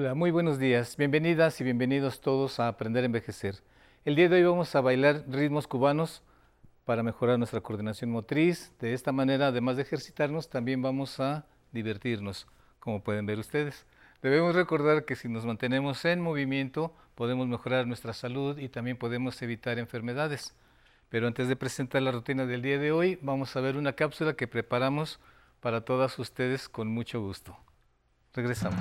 Hola, 0.00 0.14
muy 0.14 0.30
buenos 0.30 0.60
días. 0.60 0.96
Bienvenidas 0.96 1.60
y 1.60 1.64
bienvenidos 1.64 2.20
todos 2.20 2.60
a 2.60 2.68
Aprender 2.68 3.02
a 3.02 3.06
Envejecer. 3.06 3.56
El 4.04 4.14
día 4.14 4.28
de 4.28 4.36
hoy 4.36 4.44
vamos 4.44 4.72
a 4.76 4.80
bailar 4.80 5.24
ritmos 5.26 5.66
cubanos 5.66 6.22
para 6.84 7.02
mejorar 7.02 7.36
nuestra 7.36 7.60
coordinación 7.60 8.12
motriz. 8.12 8.72
De 8.78 8.94
esta 8.94 9.10
manera, 9.10 9.48
además 9.48 9.74
de 9.74 9.82
ejercitarnos, 9.82 10.50
también 10.50 10.82
vamos 10.82 11.18
a 11.18 11.46
divertirnos, 11.72 12.46
como 12.78 13.02
pueden 13.02 13.26
ver 13.26 13.40
ustedes. 13.40 13.86
Debemos 14.22 14.54
recordar 14.54 15.04
que 15.04 15.16
si 15.16 15.28
nos 15.28 15.44
mantenemos 15.44 16.04
en 16.04 16.20
movimiento, 16.20 16.94
podemos 17.16 17.48
mejorar 17.48 17.88
nuestra 17.88 18.12
salud 18.12 18.56
y 18.56 18.68
también 18.68 18.98
podemos 18.98 19.42
evitar 19.42 19.80
enfermedades. 19.80 20.54
Pero 21.08 21.26
antes 21.26 21.48
de 21.48 21.56
presentar 21.56 22.02
la 22.02 22.12
rutina 22.12 22.46
del 22.46 22.62
día 22.62 22.78
de 22.78 22.92
hoy, 22.92 23.18
vamos 23.20 23.56
a 23.56 23.60
ver 23.60 23.76
una 23.76 23.94
cápsula 23.94 24.34
que 24.34 24.46
preparamos 24.46 25.18
para 25.58 25.80
todas 25.80 26.16
ustedes 26.20 26.68
con 26.68 26.86
mucho 26.86 27.20
gusto. 27.20 27.58
Regresamos. 28.32 28.78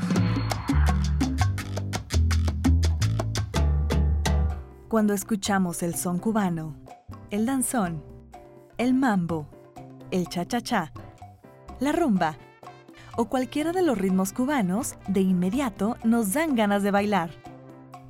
Cuando 4.98 5.14
escuchamos 5.14 5.84
el 5.84 5.94
son 5.94 6.18
cubano, 6.18 6.76
el 7.30 7.46
danzón, 7.46 8.04
el 8.80 8.96
mambo, 8.96 9.48
el 10.10 10.28
cha-cha-cha, 10.28 10.92
la 11.80 11.92
rumba 11.92 12.36
o 13.16 13.26
cualquiera 13.26 13.74
de 13.74 13.84
los 13.84 13.96
ritmos 13.96 14.34
cubanos, 14.34 14.96
de 15.08 15.22
inmediato 15.22 15.98
nos 16.04 16.34
dan 16.34 16.56
ganas 16.56 16.82
de 16.82 16.90
bailar. 16.90 17.30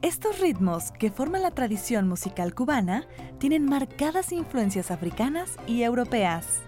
Estos 0.01 0.39
ritmos, 0.39 0.93
que 0.93 1.11
forman 1.11 1.41
la 1.41 1.51
tradición 1.51 2.07
musical 2.07 2.55
cubana, 2.55 3.05
tienen 3.37 3.65
marcadas 3.65 4.31
influencias 4.31 4.89
africanas 4.89 5.57
y 5.67 5.83
europeas. 5.83 6.61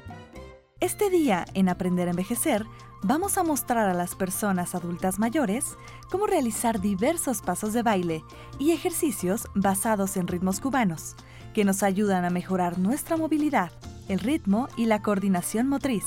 Este 0.82 1.10
día, 1.10 1.46
en 1.54 1.70
Aprender 1.70 2.10
a 2.10 2.12
Envejecer, 2.12 2.66
vamos 3.02 3.38
a 3.38 3.44
mostrar 3.44 3.90
a 3.90 3.94
las 3.94 4.16
personas 4.16 4.76
adultas 4.76 5.20
mayores 5.20 5.78
cómo 6.12 6.28
realizar 6.28 6.82
diversos 6.82 7.42
pasos 7.42 7.74
de 7.74 7.84
baile 7.84 8.24
y 8.58 8.72
ejercicios 8.72 9.48
basados 9.56 10.18
en 10.18 10.28
ritmos 10.28 10.60
cubanos, 10.60 11.16
que 11.54 11.66
nos 11.66 11.84
ayudan 11.84 12.26
a 12.26 12.30
mejorar 12.30 12.78
nuestra 12.80 13.18
movilidad, 13.18 13.72
el 14.08 14.20
ritmo 14.20 14.68
y 14.76 14.86
la 14.86 15.02
coordinación 15.02 15.68
motriz. 15.68 16.06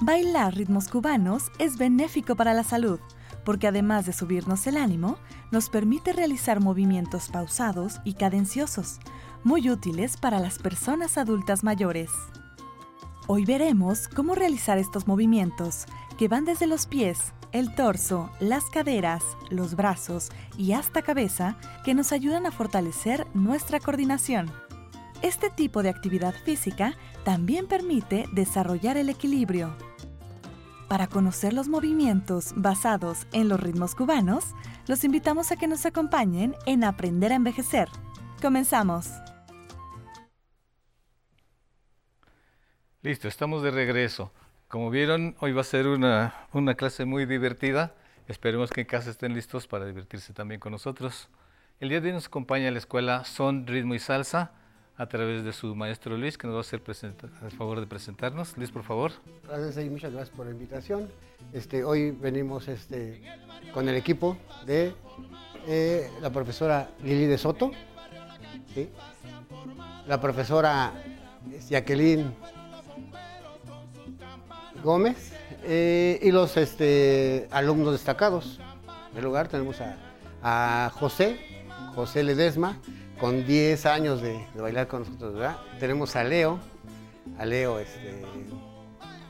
Bailar 0.00 0.54
ritmos 0.54 0.88
cubanos 0.88 1.50
es 1.58 1.78
benéfico 1.78 2.36
para 2.36 2.52
la 2.52 2.64
salud, 2.64 3.00
porque 3.44 3.68
además 3.68 4.06
de 4.06 4.12
subirnos 4.12 4.66
el 4.66 4.76
ánimo, 4.76 5.18
nos 5.50 5.68
permite 5.68 6.12
realizar 6.12 6.60
movimientos 6.60 7.28
pausados 7.28 8.00
y 8.04 8.14
cadenciosos, 8.14 8.98
muy 9.44 9.70
útiles 9.70 10.16
para 10.16 10.40
las 10.40 10.58
personas 10.58 11.16
adultas 11.18 11.62
mayores. 11.62 12.10
Hoy 13.26 13.46
veremos 13.46 14.06
cómo 14.08 14.34
realizar 14.34 14.76
estos 14.76 15.06
movimientos, 15.06 15.86
que 16.18 16.28
van 16.28 16.44
desde 16.44 16.66
los 16.66 16.84
pies, 16.84 17.32
el 17.52 17.74
torso, 17.74 18.30
las 18.38 18.64
caderas, 18.64 19.24
los 19.48 19.76
brazos 19.76 20.28
y 20.58 20.72
hasta 20.72 21.00
cabeza, 21.00 21.56
que 21.86 21.94
nos 21.94 22.12
ayudan 22.12 22.44
a 22.44 22.50
fortalecer 22.50 23.26
nuestra 23.32 23.80
coordinación. 23.80 24.52
Este 25.22 25.48
tipo 25.48 25.82
de 25.82 25.88
actividad 25.88 26.34
física 26.44 26.98
también 27.24 27.66
permite 27.66 28.26
desarrollar 28.34 28.98
el 28.98 29.08
equilibrio. 29.08 29.74
Para 30.88 31.06
conocer 31.06 31.54
los 31.54 31.66
movimientos 31.66 32.52
basados 32.56 33.26
en 33.32 33.48
los 33.48 33.58
ritmos 33.58 33.94
cubanos, 33.94 34.44
los 34.86 35.02
invitamos 35.02 35.50
a 35.50 35.56
que 35.56 35.66
nos 35.66 35.86
acompañen 35.86 36.54
en 36.66 36.84
Aprender 36.84 37.32
a 37.32 37.36
Envejecer. 37.36 37.88
Comenzamos. 38.42 39.08
Listo, 43.04 43.28
estamos 43.28 43.62
de 43.62 43.70
regreso. 43.70 44.32
Como 44.66 44.88
vieron, 44.88 45.36
hoy 45.40 45.52
va 45.52 45.60
a 45.60 45.64
ser 45.64 45.88
una, 45.88 46.32
clase 46.74 47.04
muy 47.04 47.26
divertida. 47.26 47.92
Esperemos 48.28 48.70
que 48.70 48.80
en 48.80 48.86
casa 48.86 49.10
estén 49.10 49.34
listos 49.34 49.66
para 49.66 49.84
divertirse 49.84 50.32
también 50.32 50.58
con 50.58 50.72
nosotros. 50.72 51.28
El 51.80 51.90
día 51.90 52.00
de 52.00 52.08
hoy 52.08 52.14
nos 52.14 52.28
acompaña 52.28 52.70
la 52.70 52.78
escuela 52.78 53.26
Son, 53.26 53.66
Ritmo 53.66 53.94
y 53.94 53.98
Salsa 53.98 54.52
a 54.96 55.06
través 55.06 55.44
de 55.44 55.52
su 55.52 55.74
maestro 55.74 56.16
Luis, 56.16 56.38
que 56.38 56.46
nos 56.46 56.54
va 56.54 56.60
a 56.60 56.62
hacer 56.62 56.80
el 57.42 57.50
favor 57.50 57.78
de 57.78 57.86
presentarnos. 57.86 58.56
Luis, 58.56 58.70
por 58.70 58.84
favor. 58.84 59.12
Gracias 59.46 59.84
y 59.84 59.90
muchas 59.90 60.10
gracias 60.10 60.34
por 60.34 60.46
la 60.46 60.52
invitación. 60.52 61.10
Este, 61.52 61.84
hoy 61.84 62.10
venimos 62.10 62.68
este, 62.68 63.20
con 63.74 63.86
el 63.86 63.96
equipo 63.96 64.38
de 64.64 64.94
eh, 65.66 66.10
la 66.22 66.30
profesora 66.30 66.88
Lili 67.02 67.26
de 67.26 67.36
Soto, 67.36 67.70
la 70.06 70.18
profesora 70.22 70.94
Jacqueline 71.68 72.32
Gómez 74.84 75.32
eh, 75.64 76.20
y 76.22 76.30
los 76.30 76.56
este, 76.58 77.48
alumnos 77.50 77.92
destacados. 77.92 78.60
En 79.16 79.24
lugar 79.24 79.48
tenemos 79.48 79.78
a, 80.42 80.90
José, 80.94 81.38
José 81.94 82.22
Ledesma, 82.22 82.78
con 83.18 83.46
10 83.46 83.86
años 83.86 84.20
de, 84.20 84.44
bailar 84.54 84.86
con 84.86 85.00
nosotros, 85.00 85.34
¿verdad? 85.34 85.56
Tenemos 85.80 86.14
a 86.16 86.24
Leo, 86.24 86.58
a 87.38 87.46
Leo 87.46 87.78
este, 87.78 88.22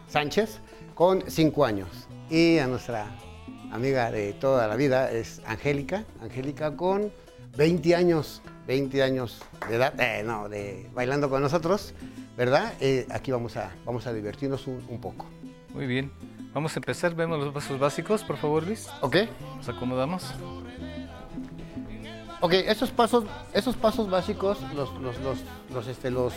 Sánchez, 0.09 0.59
con 0.95 1.23
5 1.27 1.65
años. 1.65 1.89
Y 2.29 2.59
a 2.59 2.67
nuestra 2.67 3.07
amiga 3.71 4.11
de 4.11 4.33
toda 4.33 4.67
la 4.67 4.75
vida 4.75 5.13
es 5.13 5.41
Angélica, 5.47 6.05
Angélica 6.21 6.77
con 6.77 7.13
20 7.57 7.95
años, 7.95 8.43
20 8.67 9.03
años 9.05 9.41
de 9.69 9.77
edad, 9.77 9.95
eh, 10.01 10.25
no, 10.25 10.49
de 10.49 10.91
bailando 10.95 11.31
con 11.31 11.43
nosotros, 11.43 11.95
¿verdad? 12.37 12.75
Eh, 12.81 13.07
aquí 13.11 13.31
vamos 13.33 13.57
a, 13.57 13.71
vamos 13.85 14.07
a 14.07 14.13
divertirnos 14.13 14.67
un 14.67 15.01
poco. 15.01 15.27
Muy 15.75 15.87
bien. 15.87 16.13
Vamos 16.55 16.77
a 16.77 16.79
empezar. 16.79 17.15
Vemos 17.15 17.41
los 17.41 17.53
pasos 17.53 17.79
básicos, 17.79 18.23
por 18.23 18.37
favor, 18.37 18.65
Luis. 18.65 18.89
Ok. 19.01 19.17
Nos 19.57 19.69
acomodamos. 19.69 20.33
Ok, 22.41 22.53
esos 22.53 22.91
pasos, 22.91 23.25
esos 23.55 23.75
pasos 23.75 24.11
básicos 24.11 24.59
los, 24.75 24.93
los, 25.01 25.19
los, 25.21 25.39
los, 25.73 25.87
este, 25.87 26.11
los 26.11 26.35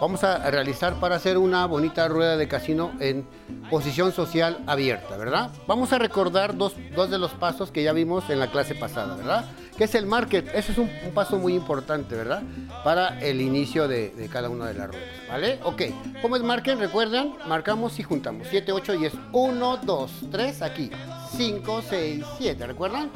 vamos 0.00 0.22
a 0.22 0.48
realizar 0.50 1.00
para 1.00 1.16
hacer 1.16 1.36
una 1.36 1.66
bonita 1.66 2.06
rueda 2.06 2.36
de 2.36 2.46
casino 2.46 2.92
en 3.00 3.26
posición 3.68 4.12
social 4.12 4.62
abierta, 4.68 5.16
¿verdad? 5.16 5.50
Vamos 5.66 5.92
a 5.92 5.98
recordar 5.98 6.56
dos, 6.56 6.76
dos 6.94 7.10
de 7.10 7.18
los 7.18 7.32
pasos 7.32 7.72
que 7.72 7.82
ya 7.82 7.92
vimos 7.92 8.30
en 8.30 8.38
la 8.38 8.52
clase 8.52 8.76
pasada, 8.76 9.16
¿verdad? 9.16 9.46
Que 9.82 9.86
es 9.86 9.96
el 9.96 10.06
market. 10.06 10.48
Ese 10.54 10.70
es 10.70 10.78
un, 10.78 10.88
paso 11.12 11.38
muy 11.38 11.54
importante, 11.54 12.14
¿verdad? 12.14 12.44
Para 12.84 13.18
el 13.20 13.40
inicio 13.40 13.88
de, 13.88 14.10
de 14.10 14.28
cada 14.28 14.48
una 14.48 14.68
de 14.68 14.74
las 14.74 14.86
ruedas, 14.86 15.08
¿vale? 15.28 15.58
Ok, 15.64 15.82
¿cómo 16.22 16.36
es 16.36 16.42
market? 16.44 16.78
Recuerdan, 16.78 17.32
marcamos 17.48 17.98
y 17.98 18.04
juntamos. 18.04 18.46
7, 18.48 18.70
8 18.70 18.94
y 18.94 19.06
es 19.06 19.12
1, 19.32 19.78
2, 19.78 20.12
3, 20.30 20.62
aquí. 20.62 20.88
5, 21.36 21.82
6, 21.90 22.24
7, 22.38 22.64
¿recuerdan? 22.64 23.10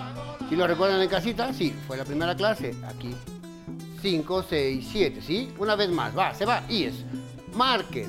Si 0.49 0.57
lo 0.57 0.67
recuerdan 0.67 1.01
en 1.01 1.09
casita, 1.09 1.53
sí, 1.53 1.73
fue 1.87 1.97
la 1.97 2.05
primera 2.05 2.35
clase. 2.35 2.75
Aquí. 2.89 3.15
5, 4.03 4.45
6, 4.51 4.89
7, 4.91 5.23
¿sí? 5.23 5.53
Una 5.59 5.77
vez 5.77 5.91
más, 5.91 6.19
va, 6.19 6.35
se 6.35 6.47
va. 6.47 6.65
Y 6.69 6.83
es 6.83 6.95
market, 7.55 8.09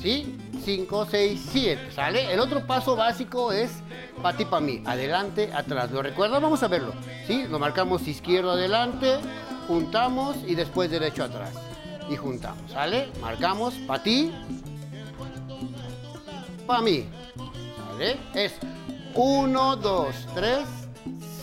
¿sí? 0.00 0.36
5, 0.64 1.06
6, 1.10 1.48
7, 1.52 1.92
¿sale? 1.92 2.32
El 2.32 2.40
otro 2.40 2.66
paso 2.66 2.96
básico 2.96 3.52
es 3.52 3.70
para 4.22 4.36
ti, 4.36 4.44
para 4.44 4.60
mí. 4.60 4.82
Adelante, 4.84 5.50
atrás. 5.54 5.90
¿Lo 5.90 6.02
recuerdan? 6.02 6.42
Vamos 6.42 6.62
a 6.62 6.68
verlo. 6.68 6.92
¿Sí? 7.26 7.44
Lo 7.48 7.58
marcamos 7.58 8.06
izquierdo 8.08 8.52
adelante, 8.52 9.18
juntamos 9.68 10.36
y 10.46 10.54
después 10.54 10.90
derecho 10.90 11.24
atrás. 11.24 11.52
Y 12.10 12.16
juntamos, 12.16 12.70
¿sale? 12.70 13.08
Marcamos 13.20 13.74
para 13.86 14.02
ti, 14.02 14.32
para 16.66 16.80
mí. 16.80 17.06
¿Sale? 17.90 18.18
Es 18.34 18.54
1, 19.14 19.76
2, 19.76 20.14
3, 20.34 20.58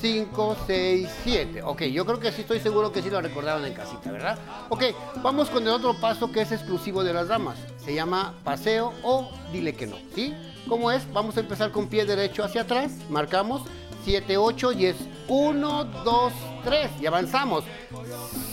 5, 0.02 0.58
6, 0.68 1.10
7. 1.24 1.64
Ok, 1.64 1.84
yo 1.84 2.06
creo 2.06 2.20
que 2.20 2.32
sí 2.32 2.42
estoy 2.42 2.60
seguro 2.60 2.92
que 2.92 3.02
sí 3.02 3.10
lo 3.10 3.22
recordaron 3.22 3.66
en 3.66 3.74
casita, 3.74 4.12
¿verdad? 4.12 4.38
Ok, 4.70 4.84
vamos 5.22 5.50
con 5.50 5.64
el 5.64 5.70
otro 5.70 5.94
paso 5.94 6.32
que 6.32 6.42
es 6.42 6.52
exclusivo 6.52 7.04
de 7.04 7.14
las 7.14 7.30
damas. 7.30 7.58
Se 7.84 7.94
llama 7.94 8.34
paseo 8.44 8.94
o 9.04 9.30
dile 9.52 9.76
que 9.76 9.88
no, 9.88 9.98
¿sí? 10.16 10.34
¿Cómo 10.68 10.92
es? 10.92 11.12
Vamos 11.12 11.36
a 11.38 11.42
empezar 11.42 11.72
con 11.72 11.88
pie 11.88 12.06
derecho 12.06 12.44
hacia 12.44 12.62
atrás. 12.62 12.92
Marcamos 13.10 13.62
7, 14.06 14.38
8 14.38 14.72
y 14.74 14.86
es 14.88 14.96
1, 15.28 15.84
2, 15.84 16.34
3. 16.64 16.92
Y 17.02 17.06
avanzamos. 17.06 17.64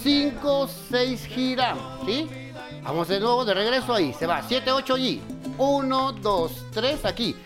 5, 0.02 0.68
6, 0.90 1.26
giramos, 1.26 2.06
¿sí? 2.06 2.28
Vamos 2.82 3.08
de 3.08 3.20
nuevo, 3.20 3.44
de 3.44 3.54
regreso 3.54 3.94
ahí. 3.94 4.12
Se 4.12 4.26
va. 4.26 4.42
7, 4.42 4.72
8 4.72 4.98
y 4.98 5.20
1, 5.58 6.12
2, 6.12 6.52
3 6.72 7.04
aquí. 7.04 7.36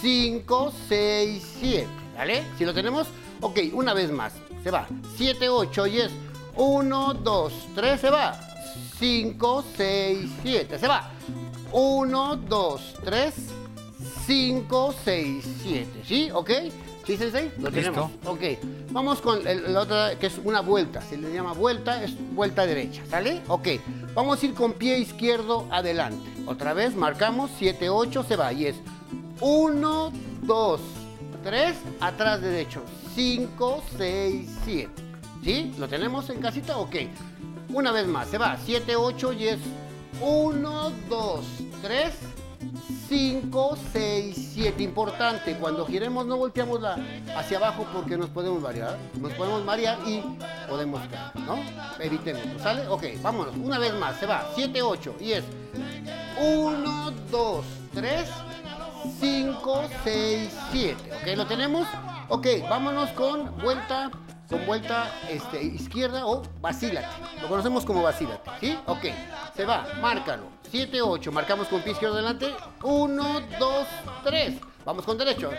5, 0.00 0.72
6, 0.88 1.56
7. 1.60 1.88
¿Vale? 2.16 2.42
Si 2.56 2.64
lo 2.64 2.74
tenemos, 2.74 3.06
Ok, 3.40 3.60
una 3.72 3.94
vez 3.94 4.10
más. 4.10 4.32
Se 4.64 4.70
va. 4.70 4.86
7, 5.16 5.48
8 5.48 5.86
y 5.86 6.00
es 6.00 6.10
1, 6.56 7.14
2, 7.14 7.52
3, 7.74 8.00
se 8.00 8.10
va. 8.10 8.47
5, 8.98 9.64
6, 9.76 10.30
7, 10.42 10.78
se 10.78 10.88
va. 10.88 11.10
1, 11.72 12.36
2, 12.36 12.94
3, 13.04 13.34
5, 14.26 14.94
6, 15.04 15.44
7. 15.62 16.02
¿Sí? 16.04 16.30
¿Ok? 16.32 16.50
¿Sí, 17.06 17.16
Sensei? 17.16 17.50
Lo 17.58 17.70
tenemos. 17.70 18.10
Ok. 18.26 18.42
Vamos 18.90 19.20
con 19.20 19.40
la 19.42 19.80
otra, 19.80 20.18
que 20.18 20.26
es 20.26 20.38
una 20.44 20.60
vuelta. 20.60 21.00
Se 21.00 21.16
le 21.16 21.32
llama 21.32 21.54
vuelta, 21.54 22.02
es 22.04 22.12
vuelta 22.34 22.66
derecha. 22.66 23.02
¿Sale? 23.08 23.40
Ok. 23.48 23.68
Vamos 24.14 24.42
a 24.42 24.46
ir 24.46 24.54
con 24.54 24.74
pie 24.74 24.98
izquierdo 24.98 25.66
adelante. 25.70 26.28
Otra 26.46 26.74
vez 26.74 26.94
marcamos 26.94 27.50
7, 27.58 27.88
8, 27.88 28.24
se 28.24 28.36
va. 28.36 28.52
Y 28.52 28.66
es 28.66 28.76
1, 29.40 30.12
2, 30.42 30.80
3, 31.44 31.76
atrás 32.00 32.42
derecho. 32.42 32.82
5, 33.14 33.82
6, 33.96 34.50
7. 34.64 34.90
¿Sí? 35.42 35.72
¿Lo 35.78 35.88
tenemos 35.88 36.28
en 36.28 36.40
casita? 36.40 36.76
Ok. 36.78 36.96
Una 37.72 37.92
vez 37.92 38.06
más, 38.06 38.28
se 38.28 38.38
va. 38.38 38.56
7, 38.64 38.96
8 38.96 39.32
y 39.34 39.48
es 39.48 39.58
1, 40.20 40.92
2, 41.08 41.44
3, 41.82 42.12
5, 43.08 43.78
6, 43.92 44.50
7. 44.54 44.82
Importante, 44.82 45.56
cuando 45.56 45.86
giremos 45.86 46.26
no 46.26 46.36
volteamos 46.36 46.80
la 46.80 46.96
hacia 47.36 47.58
abajo 47.58 47.86
porque 47.92 48.16
nos 48.16 48.30
podemos 48.30 48.62
variar. 48.62 48.96
Nos 49.20 49.32
podemos 49.34 49.64
marear 49.64 49.98
y 50.06 50.22
podemos 50.68 51.00
caer, 51.08 51.36
¿no? 51.46 51.58
Evitemos, 52.00 52.42
¿sale? 52.62 52.88
Ok, 52.88 53.04
vámonos. 53.22 53.54
Una 53.56 53.78
vez 53.78 53.94
más, 53.94 54.18
se 54.18 54.26
va. 54.26 54.50
7, 54.54 54.82
8 54.82 55.16
y 55.20 55.32
es 55.32 55.44
1, 56.40 57.12
2, 57.30 57.64
3, 57.94 58.28
5, 59.20 59.82
6, 60.04 60.50
7. 60.72 61.10
¿Ok? 61.12 61.36
¿Lo 61.36 61.46
tenemos? 61.46 61.86
Ok, 62.28 62.46
vámonos 62.68 63.10
con 63.10 63.56
vuelta, 63.58 64.10
con 64.48 64.64
vuelta 64.66 65.10
este, 65.28 65.62
izquierda 65.62 66.26
o 66.26 66.42
vacílate. 66.60 67.08
Lo 67.42 67.48
conocemos 67.48 67.84
como 67.84 68.02
vacílate, 68.02 68.50
¿sí? 68.60 68.78
Ok, 68.86 69.06
se 69.54 69.64
va, 69.64 69.86
márcalo. 70.00 70.44
7, 70.70 71.00
8, 71.02 71.32
marcamos 71.32 71.68
con 71.68 71.82
pie 71.82 71.92
izquierdo 71.92 72.16
adelante. 72.16 72.54
1, 72.82 73.40
2, 73.58 73.86
3. 74.24 74.54
Vamos 74.84 75.04
con 75.04 75.18
derecho. 75.18 75.50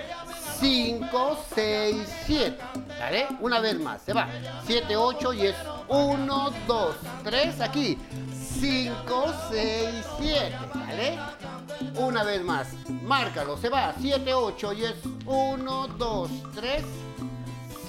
5, 0.60 1.38
6, 1.54 1.96
7. 2.26 2.58
¿Vale? 3.00 3.28
Una 3.42 3.60
vez 3.60 3.80
más, 3.80 4.02
se 4.02 4.14
va. 4.14 4.28
7, 4.66 4.96
8 4.98 5.34
y 5.34 5.48
es 5.48 5.56
1, 5.88 6.54
2, 6.68 6.96
3. 7.24 7.62
Aquí. 7.62 7.98
5, 8.60 9.34
6, 9.52 9.90
7. 10.20 10.58
¿Vale? 10.74 11.20
Una 11.96 12.24
vez 12.24 12.44
más. 12.44 12.74
Márcalo. 13.04 13.58
Se 13.58 13.70
va. 13.70 13.94
7, 14.00 14.34
8 14.34 14.74
y 14.74 14.86
es 14.86 14.96
1, 15.26 15.88
2, 15.88 16.32
3. 16.56 16.84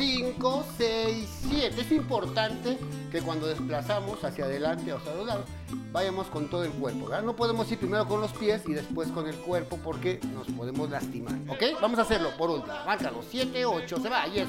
5, 0.00 0.64
6, 0.78 1.28
7. 1.50 1.78
Es 1.78 1.92
importante 1.92 2.78
que 3.12 3.20
cuando 3.20 3.46
desplazamos 3.46 4.24
hacia 4.24 4.46
adelante 4.46 4.94
o 4.94 4.96
hacia 4.96 5.14
los 5.14 5.26
lados, 5.26 5.44
vayamos 5.92 6.28
con 6.28 6.48
todo 6.48 6.64
el 6.64 6.70
cuerpo. 6.70 7.04
¿verdad? 7.04 7.22
No 7.22 7.36
podemos 7.36 7.70
ir 7.70 7.78
primero 7.78 8.08
con 8.08 8.22
los 8.22 8.32
pies 8.32 8.62
y 8.66 8.72
después 8.72 9.10
con 9.10 9.28
el 9.28 9.36
cuerpo 9.36 9.78
porque 9.84 10.18
nos 10.32 10.46
podemos 10.46 10.88
lastimar. 10.88 11.34
¿Ok? 11.48 11.78
Vamos 11.82 11.98
a 11.98 12.02
hacerlo 12.02 12.30
por 12.38 12.48
último. 12.48 12.72
Márcalo. 12.86 13.22
7, 13.28 13.66
8. 13.66 14.00
Se 14.00 14.08
va. 14.08 14.26
Y 14.28 14.38
es 14.38 14.48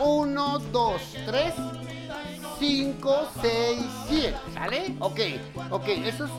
1, 0.00 0.58
2, 0.72 1.02
3. 1.26 1.54
5, 2.58 3.28
6, 3.42 3.78
7. 4.08 4.36
¿Sale? 4.54 4.94
Ok, 5.00 5.20
ok. 5.70 5.88
Eso 5.88 6.24
es, 6.26 6.30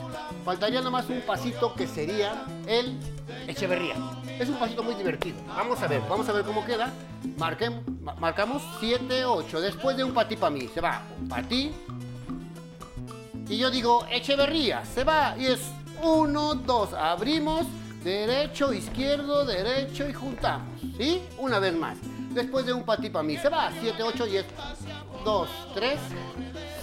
faltaría 0.44 0.80
nomás 0.80 1.08
un 1.08 1.20
pasito 1.22 1.74
que 1.74 1.86
sería 1.86 2.44
el 2.66 2.98
Echeverría. 3.46 3.94
Es 4.38 4.48
un 4.48 4.56
pasito 4.56 4.82
muy 4.82 4.94
divertido. 4.94 5.36
Vamos 5.48 5.80
a 5.82 5.86
ver, 5.86 6.00
vamos 6.08 6.28
a 6.28 6.32
ver 6.32 6.44
cómo 6.44 6.64
queda. 6.64 6.92
Marquem- 7.38 7.82
ma- 8.02 8.14
marcamos 8.14 8.62
7, 8.80 9.24
8. 9.24 9.60
Después 9.60 9.96
de 9.96 10.04
un 10.04 10.12
patí 10.12 10.36
para 10.36 10.50
mí. 10.50 10.68
Se 10.72 10.80
va 10.80 11.02
un 11.20 11.28
patí. 11.28 11.72
Y 13.48 13.56
yo 13.58 13.70
digo 13.70 14.06
Echeverría. 14.10 14.84
Se 14.84 15.04
va 15.04 15.34
y 15.38 15.46
es 15.46 15.60
1, 16.02 16.54
2. 16.54 16.94
Abrimos. 16.94 17.66
Derecho, 18.04 18.72
izquierdo, 18.72 19.44
derecho 19.44 20.08
y 20.08 20.14
juntamos. 20.14 20.80
¿Sí? 20.96 21.20
Una 21.38 21.58
vez 21.58 21.74
más. 21.74 21.98
Después 22.32 22.64
de 22.64 22.72
un 22.72 22.82
patí 22.84 23.10
para 23.10 23.22
mí. 23.22 23.36
Se 23.36 23.48
va 23.50 23.70
7, 23.80 24.02
8 24.02 24.26
y 24.26 24.36
es 24.38 24.44
2, 25.24 25.48
3, 25.74 25.98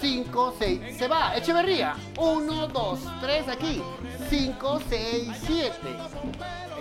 5, 0.00 0.54
6. 0.58 0.96
Se 0.96 1.08
va. 1.08 1.36
Echeverría. 1.36 1.94
1, 2.16 2.68
2, 2.68 3.00
3 3.20 3.48
aquí. 3.48 3.82
5, 4.30 4.80
6, 4.88 5.28
7. 5.46 5.72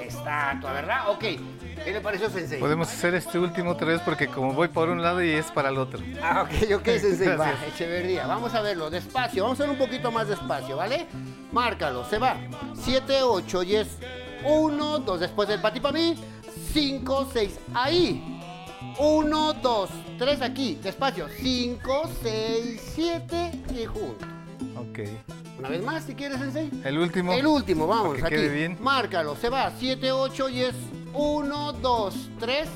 Estatua, 0.06 0.72
¿verdad? 0.72 1.10
Ok. 1.10 1.24
¿Qué 1.84 1.92
le 1.92 2.02
pareció, 2.02 2.30
Sensei? 2.30 2.60
Podemos 2.60 2.88
hacer 2.88 3.14
este 3.16 3.38
último 3.40 3.72
otra 3.72 3.88
vez 3.88 4.02
porque 4.02 4.28
como 4.28 4.54
voy 4.54 4.68
por 4.68 4.90
un 4.90 5.02
lado 5.02 5.24
y 5.24 5.32
es 5.32 5.52
para 5.52 5.70
el 5.70 5.78
otro. 5.78 6.00
Ah, 6.22 6.44
ok, 6.44 6.72
ok, 6.76 6.86
Sensei. 7.00 7.36
Va. 7.36 7.54
Echeverría. 7.68 8.28
Vamos 8.28 8.54
a 8.54 8.62
verlo 8.62 8.90
despacio. 8.90 9.44
Vamos 9.44 9.60
a 9.60 9.64
hacer 9.64 9.72
un 9.72 9.78
poquito 9.78 10.12
más 10.12 10.28
despacio, 10.28 10.78
¿vale? 10.78 11.08
Márcalo. 11.52 12.06
Se 12.06 12.18
va. 12.20 12.38
7, 12.74 13.24
8 13.24 13.64
y 13.64 13.76
es 13.78 13.88
1, 14.44 15.00
2. 15.00 15.20
Después 15.20 15.48
del 15.50 15.62
pati 15.62 15.80
para 15.80 15.94
mí. 15.94 16.16
5, 16.74 17.30
6. 17.34 17.60
Ahí. 17.74 18.37
1, 19.00 19.54
2, 19.54 19.90
3 20.18 20.42
aquí. 20.42 20.80
Despacio. 20.82 21.28
5, 21.30 22.10
6, 22.24 22.82
7 22.96 23.52
y 23.76 23.86
junto. 23.86 24.26
Ok. 24.76 25.00
Una 25.60 25.70
vez 25.70 25.84
más, 25.84 26.04
si 26.04 26.14
quieres, 26.14 26.40
Sensei. 26.40 26.70
El 26.84 26.98
último. 26.98 27.34
El 27.34 27.46
último, 27.46 27.88
vamos, 27.88 28.16
que 28.16 28.22
aquí. 28.22 28.36
quede 28.36 28.50
bien. 28.50 28.78
Márcalo, 28.80 29.36
se 29.36 29.50
va. 29.50 29.72
7, 29.78 30.12
8 30.12 30.50
y 30.50 30.62
es 30.62 30.76
1, 31.14 31.74
2, 31.74 32.30
3, 32.40 32.70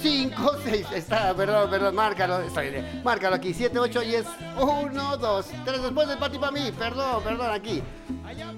5, 0.00 0.52
6. 0.64 0.86
Está, 0.94 1.34
perdón, 1.34 1.70
perdón, 1.70 1.94
márcalo. 1.94 2.40
Está 2.40 2.62
bien. 2.62 3.00
Márcalo 3.04 3.36
aquí. 3.36 3.54
7, 3.54 3.78
8 3.78 4.02
y 4.02 4.14
es 4.16 4.26
1, 4.60 5.16
2, 5.16 5.46
3. 5.64 5.82
Después 5.82 6.08
del 6.08 6.18
pati 6.18 6.38
para 6.38 6.52
mí. 6.52 6.72
Perdón, 6.78 7.22
perdón, 7.22 7.50
aquí. 7.52 7.82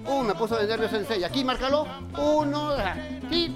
Uh, 0.07 0.23
me 0.23 0.35
puso 0.35 0.57
de 0.57 0.67
nervios 0.67 0.91
Sensei. 0.91 1.25
Aquí, 1.25 1.45
márcalo. 1.45 1.87
1, 2.19 2.75
y 3.31 3.53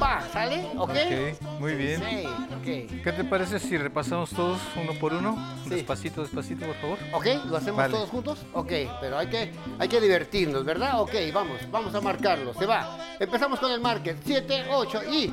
va, 0.00 0.22
¿sale? 0.32 0.66
¿Ok? 0.76 0.90
Ok, 0.90 1.60
muy 1.60 1.74
bien. 1.74 2.00
Sí, 2.00 2.26
ok. 2.26 3.02
¿Qué 3.02 3.12
te 3.16 3.24
parece 3.24 3.58
si 3.58 3.76
repasamos 3.76 4.30
todos 4.30 4.60
uno 4.76 4.92
por 4.98 5.14
uno? 5.14 5.36
Sí. 5.64 5.70
Despacito, 5.70 6.22
despacito, 6.22 6.66
por 6.66 6.74
favor. 6.76 6.98
¿Ok? 7.12 7.26
¿Lo 7.46 7.56
hacemos 7.56 7.78
Vale. 7.78 7.94
todos 7.94 8.10
juntos? 8.10 8.38
Ok, 8.52 8.72
pero 9.00 9.18
hay 9.18 9.28
que, 9.28 9.52
hay 9.78 9.88
que 9.88 10.00
divertirnos, 10.00 10.64
¿verdad? 10.64 11.00
Ok, 11.00 11.12
vamos, 11.32 11.58
vamos 11.70 11.94
a 11.94 12.00
marcarlo. 12.00 12.54
Se 12.54 12.66
va. 12.66 12.98
Empezamos 13.18 13.58
con 13.58 13.70
el 13.72 13.80
marker. 13.80 14.16
7, 14.24 14.66
8 14.72 15.00
y 15.12 15.32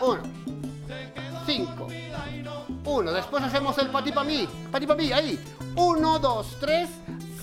1, 0.00 0.22
5, 1.46 1.88
1. 2.84 3.12
Después 3.12 3.42
hacemos 3.42 3.76
el 3.78 3.88
pati 3.88 4.12
para 4.12 4.26
mí. 4.26 4.48
Pati 4.70 4.86
para 4.86 5.00
mí, 5.00 5.12
ahí. 5.12 5.38
1, 5.76 6.18
2, 6.18 6.56
3, 6.60 6.88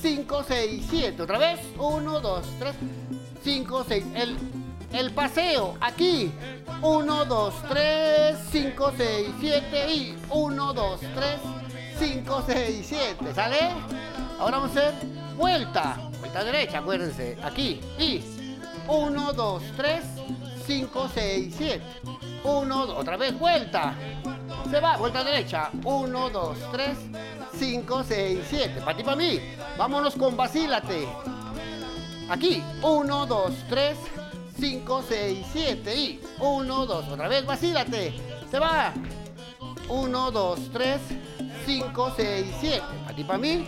5, 0.02 0.44
6, 0.48 0.86
7. 0.90 1.22
Otra 1.22 1.38
vez. 1.38 1.60
1, 1.78 2.20
2, 2.20 2.46
3, 2.60 2.76
5, 3.44 3.86
6. 3.88 4.06
El, 4.16 4.38
el 4.94 5.12
paseo, 5.12 5.76
aquí. 5.80 6.32
1, 6.82 7.26
2, 7.26 7.54
3, 7.70 8.38
5, 8.52 8.94
6, 8.98 9.30
7 9.40 9.94
y 9.94 10.18
1, 10.30 10.74
2, 10.74 11.00
3, 11.00 11.40
5, 12.00 12.44
6, 12.48 12.86
7. 12.88 13.34
¿Sale? 13.34 13.72
Ahora 14.40 14.58
vamos 14.58 14.76
a 14.76 14.80
hacer 14.80 14.94
vuelta. 15.38 15.98
Vuelta 16.20 16.44
derecha, 16.44 16.80
acuérdense. 16.80 17.38
Aquí. 17.44 17.80
Y 18.00 18.24
1, 18.88 19.34
2, 19.34 19.64
3, 19.78 20.04
5, 20.66 21.10
6, 21.14 21.56
7. 21.58 21.84
1, 22.44 22.82
otra 22.98 23.18
vez 23.18 23.38
vuelta. 23.38 23.94
Se 24.70 24.80
va, 24.80 24.98
vuelta 24.98 25.24
derecha. 25.24 25.70
1, 25.84 26.30
2, 26.30 26.58
3, 26.72 26.98
5, 27.58 28.04
6, 28.04 28.40
7. 28.50 28.82
Para 28.82 28.98
ti, 28.98 29.04
para 29.04 29.18
mí. 29.18 29.40
Vámonos 29.78 30.16
con 30.16 30.36
vacílate. 30.36 31.08
Aquí. 32.30 32.64
1, 32.82 33.26
2, 33.26 33.54
3, 33.70 33.98
5, 33.98 34.21
6, 34.62 35.46
7. 35.52 35.96
Y 35.96 36.22
1, 36.40 36.86
2. 36.86 37.08
Otra 37.10 37.28
vez 37.28 37.46
vacílate. 37.46 38.14
Se 38.50 38.60
va. 38.60 38.94
1, 39.90 40.32
2, 40.32 40.60
3, 40.72 41.02
5, 41.66 42.14
6, 42.16 42.46
7. 42.60 42.82
Para 43.04 43.16
ti, 43.16 43.24
para 43.24 43.40
mí. 43.40 43.68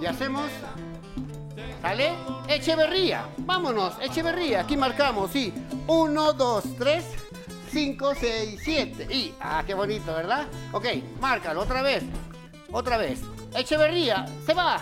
Y 0.00 0.06
hacemos. 0.06 0.50
¿Sale? 1.82 2.14
Echeverría. 2.48 3.28
Vámonos, 3.38 3.94
Echeverría. 4.00 4.60
Aquí 4.60 4.76
marcamos, 4.76 5.30
sí. 5.30 5.52
1, 5.86 6.32
2, 6.32 6.64
3, 6.78 7.04
5, 7.70 8.14
6, 8.14 8.60
7. 8.64 9.14
Y, 9.14 9.34
ah, 9.40 9.62
qué 9.66 9.74
bonito, 9.74 10.14
¿verdad? 10.14 10.46
Ok, 10.72 10.86
márcalo 11.20 11.60
otra 11.60 11.82
vez. 11.82 12.02
Otra 12.72 12.96
vez. 12.96 13.20
Echeverría, 13.54 14.24
se 14.46 14.54
va. 14.54 14.80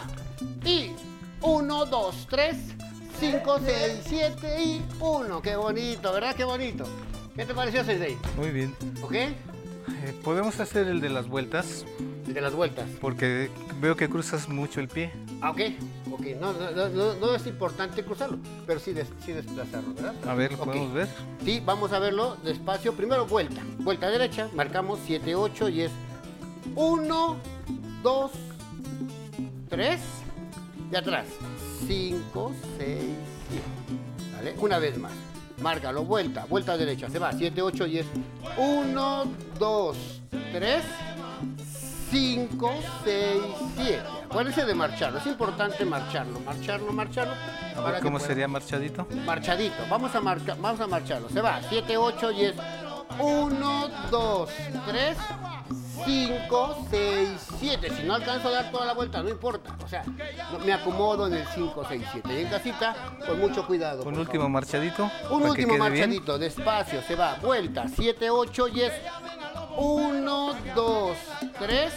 Y 0.64 0.92
1, 1.40 1.86
2, 1.86 2.26
3, 2.30 2.56
5, 2.56 2.81
6, 3.18 4.00
7 4.06 4.62
y 4.64 4.82
1. 5.00 5.42
Qué 5.42 5.56
bonito, 5.56 6.12
¿verdad? 6.12 6.34
Qué 6.34 6.44
bonito. 6.44 6.84
¿Qué 7.36 7.44
te 7.46 7.54
pareció, 7.54 7.84
Sensei? 7.84 8.16
Muy 8.36 8.50
bien. 8.50 8.74
¿Ok? 9.02 9.12
Eh, 9.14 9.34
Podemos 10.22 10.58
hacer 10.60 10.86
el 10.88 11.00
de 11.00 11.08
las 11.10 11.28
vueltas 11.28 11.84
De 12.26 12.40
las 12.40 12.54
vueltas. 12.54 12.86
porque 13.00 13.50
veo 13.80 13.96
que 13.96 14.08
cruzas 14.08 14.48
mucho 14.48 14.80
el 14.80 14.88
pie. 14.88 15.12
Ah, 15.40 15.50
ok. 15.50 15.60
Ok, 16.12 16.20
no, 16.40 16.52
no, 16.52 16.70
no, 16.88 17.14
no- 17.14 17.34
es 17.34 17.46
importante 17.46 18.04
cruzarlo, 18.04 18.38
pero 18.66 18.78
sí, 18.80 18.92
des- 18.92 19.08
sí 19.24 19.32
desplazarlo, 19.32 19.94
¿verdad? 19.94 20.14
A 20.28 20.34
ver, 20.34 20.52
¿lo 20.52 20.58
Ok. 20.58 20.64
podemos 20.66 20.92
ver? 20.92 21.08
Sí, 21.44 21.62
vamos 21.64 21.92
a 21.92 21.98
verlo 21.98 22.36
despacio. 22.44 22.92
Primero 22.94 23.26
vuelta. 23.26 23.62
Vuelta 23.78 24.08
derecha, 24.10 24.48
marcamos 24.54 24.98
7, 25.06 25.34
8 25.34 25.68
y 25.68 25.82
es 25.82 25.90
1, 26.74 27.36
2, 28.02 28.30
3 29.68 30.00
y 30.92 30.96
atrás. 30.96 31.26
5, 31.86 32.52
6, 32.78 32.98
7. 33.48 33.64
¿Vale? 34.34 34.54
Una 34.58 34.78
vez 34.78 34.98
más. 34.98 35.12
Márcalo, 35.60 36.04
vuelta, 36.04 36.46
vuelta 36.48 36.76
derecha. 36.76 37.08
Se 37.08 37.18
va, 37.18 37.32
7, 37.32 37.62
8 37.62 37.86
y 37.86 37.98
es 37.98 38.06
1, 38.56 39.24
2, 39.58 39.96
3, 40.52 40.84
5, 42.10 42.74
6, 43.04 43.42
7. 43.76 44.02
Acuérdense 44.24 44.64
de 44.64 44.74
marcharlo. 44.74 45.18
Es 45.18 45.26
importante 45.26 45.84
marcharlo, 45.84 46.40
marcharlo, 46.40 46.92
marcharlo. 46.92 47.34
Para 47.74 48.00
cómo 48.00 48.18
sería 48.18 48.48
marchadito. 48.48 49.06
marchadito. 49.24 49.76
Vamos 49.88 50.14
a, 50.14 50.20
marca, 50.20 50.56
vamos 50.58 50.80
a 50.80 50.86
marcharlo. 50.86 51.28
Se 51.28 51.40
va. 51.40 51.60
7, 51.68 51.96
8 51.96 52.32
y 52.32 52.44
es 52.46 52.54
1, 53.18 53.88
2, 54.10 54.50
3, 54.86 55.16
5, 56.04 56.86
6, 56.90 57.28
7. 57.58 57.90
Si 57.96 58.02
no 58.04 58.14
alcanzo 58.14 58.48
a 58.48 58.50
dar 58.52 58.70
toda 58.70 58.86
la 58.86 58.94
vuelta, 58.94 59.22
no 59.22 59.28
importa. 59.28 59.76
O 59.84 59.88
sea, 59.88 60.02
me 60.64 60.72
acomodo 60.72 61.26
en 61.26 61.34
el 61.34 61.46
5, 61.46 61.84
6, 61.88 62.02
7. 62.12 62.32
Y 62.40 62.42
en 62.44 62.48
casita, 62.50 62.94
con 63.26 63.38
mucho 63.40 63.66
cuidado. 63.66 64.02
Un 64.04 64.18
último 64.18 64.44
favor. 64.44 64.50
marchadito. 64.50 65.04
Un 65.04 65.10
para 65.10 65.28
que 65.28 65.50
último 65.50 65.74
quede 65.74 65.90
bien. 65.90 66.08
marchadito, 66.10 66.38
despacio, 66.38 67.02
se 67.02 67.14
va. 67.16 67.36
Vuelta, 67.42 67.86
7, 67.94 68.30
8 68.30 68.68
y 68.68 68.80
es 68.82 68.92
1, 69.76 70.54
2, 70.74 71.16
3, 71.58 71.92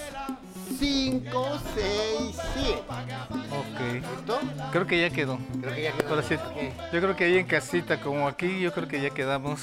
5, 0.79 1.47
6, 1.75 2.37
7. 2.55 2.81
Ok. 3.51 3.93
¿Listo? 3.93 4.39
Creo 4.71 4.87
que 4.87 5.01
ya 5.01 5.09
quedó. 5.09 5.37
Creo 5.61 5.73
que 5.75 5.83
ya 5.83 5.91
quedó. 5.93 6.09
Ahora 6.09 6.23
sí, 6.23 6.35
Ok. 6.35 6.93
yo 6.93 7.01
creo 7.01 7.15
que 7.15 7.23
ahí 7.25 7.37
en 7.37 7.45
casita, 7.47 7.99
como 8.01 8.27
aquí, 8.27 8.59
yo 8.59 8.71
creo 8.73 8.87
que 8.87 9.01
ya 9.01 9.09
quedamos 9.09 9.61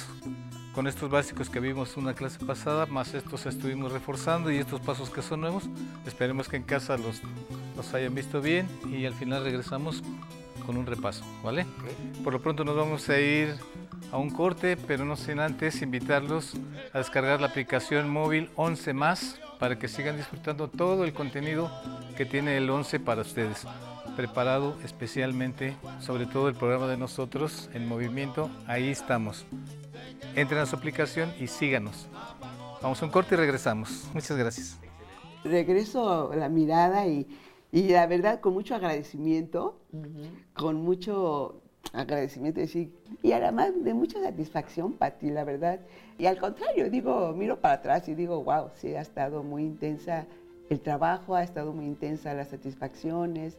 con 0.73 0.87
estos 0.87 1.09
básicos 1.09 1.49
que 1.49 1.59
vimos 1.59 1.97
una 1.97 2.13
clase 2.13 2.43
pasada, 2.43 2.87
más 2.87 3.13
estos 3.13 3.45
estuvimos 3.45 3.91
reforzando 3.91 4.51
y 4.51 4.57
estos 4.57 4.81
pasos 4.81 5.09
que 5.09 5.21
son 5.21 5.41
nuevos. 5.41 5.69
Esperemos 6.05 6.49
que 6.49 6.57
en 6.57 6.63
casa 6.63 6.97
los, 6.97 7.21
los 7.77 7.93
hayan 7.93 8.15
visto 8.15 8.41
bien 8.41 8.67
y 8.91 9.05
al 9.05 9.13
final 9.13 9.43
regresamos 9.43 10.03
con 10.65 10.77
un 10.77 10.85
repaso, 10.85 11.23
¿vale? 11.43 11.65
Por 12.23 12.33
lo 12.33 12.41
pronto 12.41 12.63
nos 12.63 12.75
vamos 12.75 13.07
a 13.09 13.19
ir 13.19 13.55
a 14.11 14.17
un 14.17 14.31
corte, 14.31 14.75
pero 14.75 15.05
no 15.05 15.15
sin 15.15 15.39
antes 15.39 15.81
invitarlos 15.81 16.53
a 16.91 16.97
descargar 16.97 17.39
la 17.39 17.47
aplicación 17.47 18.09
móvil 18.09 18.49
11 18.55 18.93
más 18.93 19.39
para 19.59 19.77
que 19.77 19.87
sigan 19.87 20.17
disfrutando 20.17 20.69
todo 20.69 21.03
el 21.03 21.13
contenido 21.13 21.71
que 22.17 22.25
tiene 22.25 22.57
el 22.57 22.69
11 22.69 22.99
para 22.99 23.21
ustedes. 23.21 23.65
Preparado 24.15 24.77
especialmente, 24.83 25.75
sobre 25.99 26.25
todo 26.25 26.47
el 26.47 26.55
programa 26.55 26.87
de 26.87 26.97
nosotros 26.97 27.69
en 27.73 27.87
movimiento, 27.87 28.49
ahí 28.67 28.89
estamos. 28.89 29.45
Entren 30.35 30.61
a 30.61 30.65
su 30.65 30.75
aplicación 30.75 31.33
y 31.39 31.47
síganos. 31.47 32.07
Vamos 32.81 33.01
a 33.01 33.05
un 33.05 33.11
corte 33.11 33.35
y 33.35 33.37
regresamos. 33.37 34.09
Muchas 34.13 34.37
gracias. 34.37 34.79
regreso 35.43 36.33
la 36.35 36.49
mirada 36.49 37.07
y, 37.07 37.27
y 37.71 37.89
la 37.89 38.07
verdad 38.07 38.39
con 38.39 38.53
mucho 38.53 38.75
agradecimiento, 38.75 39.79
con 40.53 40.77
mucho 40.77 41.61
agradecimiento 41.91 42.59
decir, 42.59 42.93
y 43.21 43.33
además 43.33 43.71
de 43.83 43.93
mucha 43.93 44.21
satisfacción 44.21 44.93
para 44.93 45.17
ti, 45.17 45.29
la 45.29 45.43
verdad. 45.43 45.79
Y 46.17 46.25
al 46.25 46.39
contrario, 46.39 46.89
digo, 46.89 47.33
miro 47.33 47.59
para 47.59 47.75
atrás 47.75 48.07
y 48.07 48.15
digo, 48.15 48.43
wow, 48.43 48.69
sí, 48.75 48.95
ha 48.95 49.01
estado 49.01 49.43
muy 49.43 49.63
intensa 49.63 50.25
el 50.69 50.79
trabajo, 50.79 51.35
ha 51.35 51.43
estado 51.43 51.73
muy 51.73 51.85
intensa 51.85 52.33
las 52.33 52.49
satisfacciones. 52.49 53.57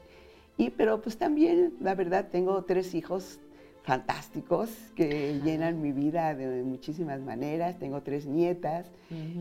Y, 0.57 0.71
pero 0.71 1.01
pues 1.01 1.19
también, 1.19 1.75
la 1.81 1.95
verdad, 1.95 2.29
tengo 2.31 2.65
tres 2.65 2.95
hijos 2.95 3.41
fantásticos 3.85 4.71
que 4.97 5.41
llenan 5.45 5.81
mi 5.81 5.93
vida 5.93 6.35
de 6.35 6.63
muchísimas 6.63 7.21
maneras. 7.21 7.79
Tengo 7.79 8.03
tres 8.03 8.27
nietas. 8.27 8.91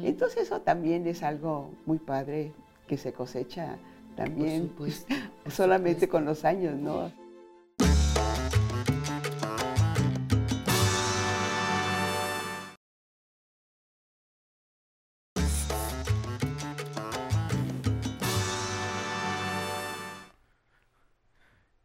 Entonces 0.04 0.44
eso 0.44 0.62
también 0.62 1.08
es 1.08 1.24
algo 1.24 1.72
muy 1.86 1.98
padre 1.98 2.52
que 2.88 2.98
se 2.98 3.14
cosecha 3.14 3.78
también 4.16 4.64
supuesto, 4.64 5.16
por 5.44 5.52
solamente 5.52 6.08
con 6.08 6.26
los 6.26 6.46
años, 6.46 6.76
¿no? 6.76 7.12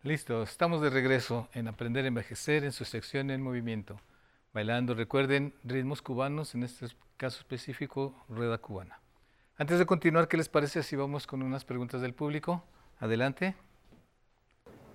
Listo, 0.09 0.43
estamos 0.43 0.81
de 0.81 0.89
regreso 0.89 1.51
en 1.53 1.69
Aprender 1.69 2.07
a 2.07 2.09
Envejecer 2.09 2.65
en 2.65 2.73
su 2.73 2.87
sección 2.87 3.29
en 3.29 3.43
movimiento. 3.43 4.01
Bailando, 4.55 4.95
recuerden, 4.95 5.53
ritmos 5.65 6.01
cubanos, 6.01 6.55
en 6.55 6.63
este 6.63 6.87
caso 7.19 7.41
específico, 7.41 8.15
rueda 8.27 8.57
cubana. 8.57 9.03
Antes 9.59 9.79
de 9.79 9.85
continuar, 9.85 10.27
¿qué 10.27 10.39
les 10.39 10.49
parece 10.49 10.83
si 10.83 10.97
vamos 10.97 11.27
con 11.27 11.43
unas 11.43 11.67
preguntas 11.67 12.01
del 12.01 12.15
público? 12.15 12.65
Adelante. 12.99 13.55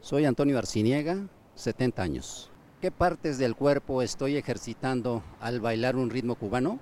Soy 0.01 0.25
Antonio 0.25 0.57
Arciniega, 0.57 1.27
70 1.53 2.01
años. 2.01 2.51
¿Qué 2.81 2.89
partes 2.89 3.37
del 3.37 3.55
cuerpo 3.55 4.01
estoy 4.01 4.35
ejercitando 4.35 5.23
al 5.39 5.59
bailar 5.59 5.95
un 5.95 6.09
ritmo 6.09 6.33
cubano? 6.33 6.79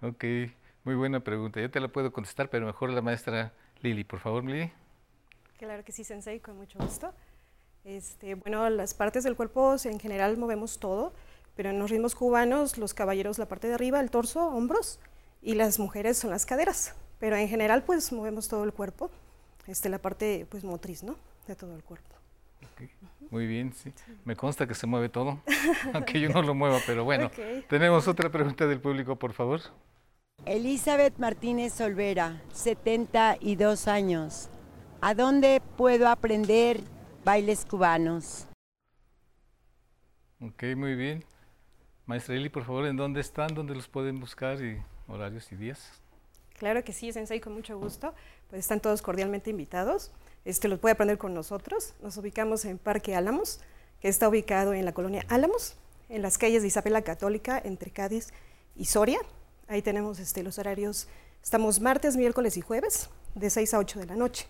Ok, 0.00 0.24
muy 0.84 0.94
buena 0.94 1.20
pregunta. 1.20 1.60
Yo 1.60 1.70
te 1.70 1.80
la 1.80 1.88
puedo 1.88 2.14
contestar, 2.14 2.48
pero 2.48 2.64
mejor 2.64 2.88
la 2.88 3.02
maestra 3.02 3.52
Lili. 3.82 4.04
Por 4.04 4.20
favor, 4.20 4.42
Lili. 4.42 4.72
Claro 5.60 5.84
que 5.84 5.92
sí, 5.92 6.04
Sensei, 6.04 6.40
con 6.40 6.56
mucho 6.56 6.78
gusto. 6.78 7.12
Este, 7.84 8.34
bueno, 8.34 8.70
las 8.70 8.94
partes 8.94 9.24
del 9.24 9.36
cuerpo 9.36 9.76
en 9.84 10.00
general 10.00 10.38
movemos 10.38 10.78
todo, 10.78 11.12
pero 11.54 11.68
en 11.68 11.78
los 11.78 11.90
ritmos 11.90 12.14
cubanos, 12.14 12.78
los 12.78 12.94
caballeros 12.94 13.36
la 13.36 13.44
parte 13.44 13.68
de 13.68 13.74
arriba, 13.74 14.00
el 14.00 14.10
torso, 14.10 14.46
hombros, 14.46 15.00
y 15.42 15.52
las 15.56 15.78
mujeres 15.78 16.16
son 16.16 16.30
las 16.30 16.46
caderas. 16.46 16.94
Pero 17.18 17.36
en 17.36 17.46
general, 17.46 17.82
pues 17.82 18.10
movemos 18.10 18.48
todo 18.48 18.64
el 18.64 18.72
cuerpo, 18.72 19.10
este, 19.66 19.90
la 19.90 19.98
parte 19.98 20.46
pues 20.48 20.64
motriz, 20.64 21.02
¿no? 21.02 21.16
De 21.46 21.54
todo 21.54 21.76
el 21.76 21.84
cuerpo. 21.84 22.16
Ok, 22.72 22.88
Muy 23.30 23.46
bien, 23.46 23.74
sí. 23.74 23.92
Me 24.24 24.36
consta 24.36 24.66
que 24.66 24.74
se 24.74 24.86
mueve 24.86 25.10
todo, 25.10 25.42
aunque 25.92 26.18
yo 26.20 26.30
no 26.30 26.40
lo 26.40 26.54
mueva, 26.54 26.78
pero 26.86 27.04
bueno. 27.04 27.26
Ok. 27.26 27.66
Tenemos 27.68 28.08
otra 28.08 28.30
pregunta 28.30 28.66
del 28.66 28.80
público, 28.80 29.16
por 29.16 29.34
favor. 29.34 29.60
Elizabeth 30.46 31.18
Martínez 31.18 31.78
Olvera, 31.82 32.40
72 32.50 33.88
años. 33.88 34.48
¿A 35.02 35.14
dónde 35.14 35.62
puedo 35.78 36.08
aprender 36.08 36.82
bailes 37.24 37.64
cubanos? 37.64 38.46
Ok, 40.42 40.62
muy 40.76 40.94
bien. 40.94 41.24
Maestra 42.04 42.34
Lili, 42.34 42.50
por 42.50 42.64
favor, 42.64 42.84
¿en 42.84 42.96
dónde 42.96 43.22
están? 43.22 43.54
¿Dónde 43.54 43.74
los 43.74 43.88
pueden 43.88 44.20
buscar? 44.20 44.62
Y 44.62 44.82
horarios 45.08 45.50
y 45.52 45.56
días. 45.56 45.90
Claro 46.58 46.84
que 46.84 46.92
sí, 46.92 47.10
Sensei, 47.14 47.40
con 47.40 47.54
mucho 47.54 47.78
gusto. 47.78 48.12
Pues 48.50 48.60
están 48.60 48.80
todos 48.80 49.00
cordialmente 49.00 49.48
invitados. 49.48 50.12
Este, 50.44 50.68
los 50.68 50.78
puede 50.78 50.92
aprender 50.92 51.16
con 51.16 51.32
nosotros. 51.32 51.94
Nos 52.02 52.18
ubicamos 52.18 52.66
en 52.66 52.76
Parque 52.76 53.16
Álamos, 53.16 53.60
que 54.00 54.08
está 54.08 54.28
ubicado 54.28 54.74
en 54.74 54.84
la 54.84 54.92
colonia 54.92 55.24
Álamos, 55.28 55.76
en 56.10 56.20
las 56.20 56.36
calles 56.36 56.60
de 56.60 56.68
Isabel 56.68 56.92
la 56.92 57.02
Católica, 57.02 57.58
entre 57.64 57.90
Cádiz 57.90 58.34
y 58.76 58.84
Soria. 58.84 59.20
Ahí 59.66 59.80
tenemos 59.80 60.18
este, 60.18 60.42
los 60.42 60.58
horarios. 60.58 61.08
Estamos 61.42 61.80
martes, 61.80 62.18
miércoles 62.18 62.58
y 62.58 62.60
jueves, 62.60 63.08
de 63.34 63.48
6 63.48 63.72
a 63.72 63.78
8 63.78 64.00
de 64.00 64.06
la 64.06 64.16
noche. 64.16 64.46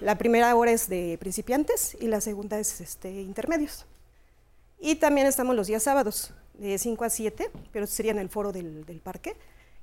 La 0.00 0.18
primera 0.18 0.54
hora 0.54 0.72
es 0.72 0.88
de 0.88 1.16
principiantes 1.18 1.96
y 2.00 2.08
la 2.08 2.20
segunda 2.20 2.58
es 2.58 2.80
este, 2.80 3.10
intermedios. 3.22 3.86
Y 4.80 4.96
también 4.96 5.26
estamos 5.26 5.56
los 5.56 5.66
días 5.68 5.82
sábados, 5.84 6.32
de 6.54 6.76
5 6.78 7.04
a 7.04 7.10
7, 7.10 7.50
pero 7.72 7.86
sería 7.86 8.12
en 8.12 8.18
el 8.18 8.28
foro 8.28 8.52
del, 8.52 8.84
del 8.84 9.00
parque. 9.00 9.36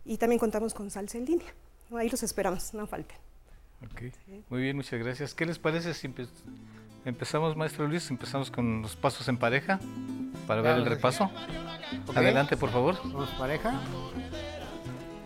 Y 0.06 0.18
también 0.18 0.40
contamos 0.40 0.74
con 0.74 0.90
salsa 0.92 1.18
en 1.18 1.26
línea. 1.26 1.54
Ahí 1.96 2.10
los 2.10 2.22
esperamos, 2.24 2.74
no 2.74 2.86
falten. 2.88 3.18
Muy 4.50 4.62
bien, 4.62 4.76
muchas 4.76 5.00
gracias. 5.00 5.34
¿Qué 5.34 5.46
les 5.46 5.60
parece 5.60 5.94
si 5.94 6.08
empe- 6.08 6.28
empezamos, 7.06 7.56
maestro 7.58 7.88
Luis? 7.88 8.10
Empezamos 8.10 8.50
con 8.52 8.82
los 8.82 8.96
pasos 8.96 9.28
en 9.28 9.38
pareja 9.38 9.80
para 10.48 10.62
ver 10.62 10.78
el 10.78 10.86
repaso. 10.86 11.30
Adelante, 12.16 12.56
por 12.58 12.70
favor. 12.72 12.96
Somos 12.98 13.30
pareja. 13.32 13.82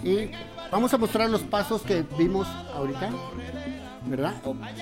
Y 0.04 0.32
vamos 0.72 0.94
a 0.94 0.98
mostrar 0.98 1.30
los 1.30 1.44
pasos 1.44 1.82
que 1.82 2.04
vimos 2.18 2.48
ahorita, 2.74 3.10
¿verdad? 4.08 4.36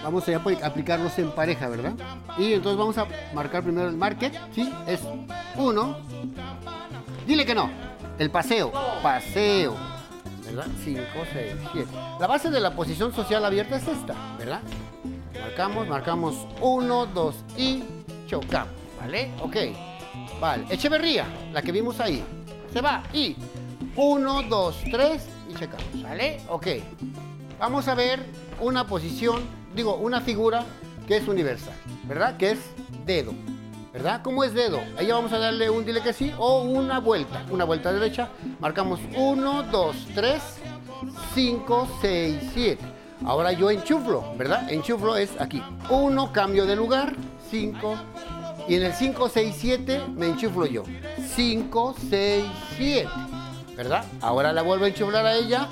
Vamos 0.04 0.28
a 0.30 0.36
aplicarlos 0.66 1.18
en 1.20 1.32
pareja, 1.32 1.68
¿verdad? 1.68 1.94
Y 2.38 2.54
entonces 2.54 2.78
vamos 2.78 2.98
a 2.98 3.08
marcar 3.34 3.64
primero 3.64 3.88
el 3.90 3.98
market, 3.98 4.34
¿sí? 4.54 4.72
Es 4.88 5.02
uno. 5.56 5.98
Dile 7.28 7.46
que 7.46 7.56
no. 7.56 7.70
El 8.18 8.30
paseo. 8.30 8.72
Paseo. 9.02 9.76
¿Verdad? 10.46 10.68
5, 10.84 11.02
6, 11.34 11.54
7. 11.74 11.90
La 12.20 12.28
base 12.28 12.50
de 12.52 12.60
la 12.60 12.76
posición 12.76 13.14
social 13.14 13.44
abierta 13.44 13.78
es 13.78 13.88
esta, 13.88 14.14
¿verdad? 14.38 14.62
Marcamos, 15.42 15.88
marcamos 15.88 16.48
1, 16.62 17.06
2 17.08 17.36
y 17.58 17.84
chocamos, 18.28 18.74
¿vale? 19.00 19.32
Ok. 19.42 19.56
Vale. 20.40 20.66
Echeverría, 20.70 21.26
la 21.52 21.62
que 21.62 21.72
vimos 21.72 22.00
ahí. 22.00 22.24
Se 22.72 22.82
va 22.82 23.04
y 23.12 23.36
1, 23.96 24.44
2, 24.44 24.84
3 24.92 25.30
y 25.50 25.54
checamos, 25.56 26.04
¿vale? 26.04 26.42
Ok. 26.50 26.68
Vamos 27.60 27.88
a 27.88 27.96
ver 27.96 28.20
una 28.60 28.86
posición, 28.86 29.42
digo, 29.76 29.96
una 29.96 30.22
figura 30.22 30.66
que 31.08 31.18
es 31.18 31.28
universal, 31.28 31.74
¿verdad? 32.04 32.36
Que 32.36 32.52
es 32.52 32.60
dedo, 33.06 33.34
¿verdad? 33.94 34.22
¿Cómo 34.22 34.44
es 34.44 34.54
dedo? 34.54 34.82
Ahí 34.98 35.08
vamos 35.08 35.32
a 35.32 35.38
darle 35.38 35.70
un 35.70 35.86
dile 35.86 36.02
que 36.02 36.12
sí 36.12 36.34
o 36.38 36.64
una 36.64 37.00
vuelta, 37.00 37.46
una 37.50 37.64
vuelta 37.64 37.94
derecha. 37.94 38.30
Marcamos 38.60 39.00
1, 39.16 39.64
2, 39.72 39.96
3, 40.14 40.42
5, 41.34 41.88
6, 42.02 42.52
7. 42.54 42.86
Ahora 43.26 43.54
yo 43.54 43.72
enchuflo, 43.72 44.36
¿verdad? 44.38 44.70
Enchuflo 44.70 45.16
es 45.16 45.40
aquí. 45.40 45.64
1, 45.90 46.34
cambio 46.34 46.66
de 46.66 46.76
lugar, 46.76 47.16
5. 47.50 47.96
Y 48.68 48.76
en 48.76 48.84
el 48.84 48.94
5, 48.94 49.30
6, 49.30 49.56
7 49.58 50.02
me 50.14 50.28
enchuflo 50.28 50.66
yo. 50.66 50.84
5, 51.36 51.96
6, 52.10 52.46
7. 52.76 53.10
¿Verdad? 53.78 54.04
Ahora 54.22 54.52
la 54.52 54.62
vuelvo 54.62 54.86
a 54.86 54.88
enchuflar 54.90 55.26
a 55.26 55.36
ella. 55.36 55.68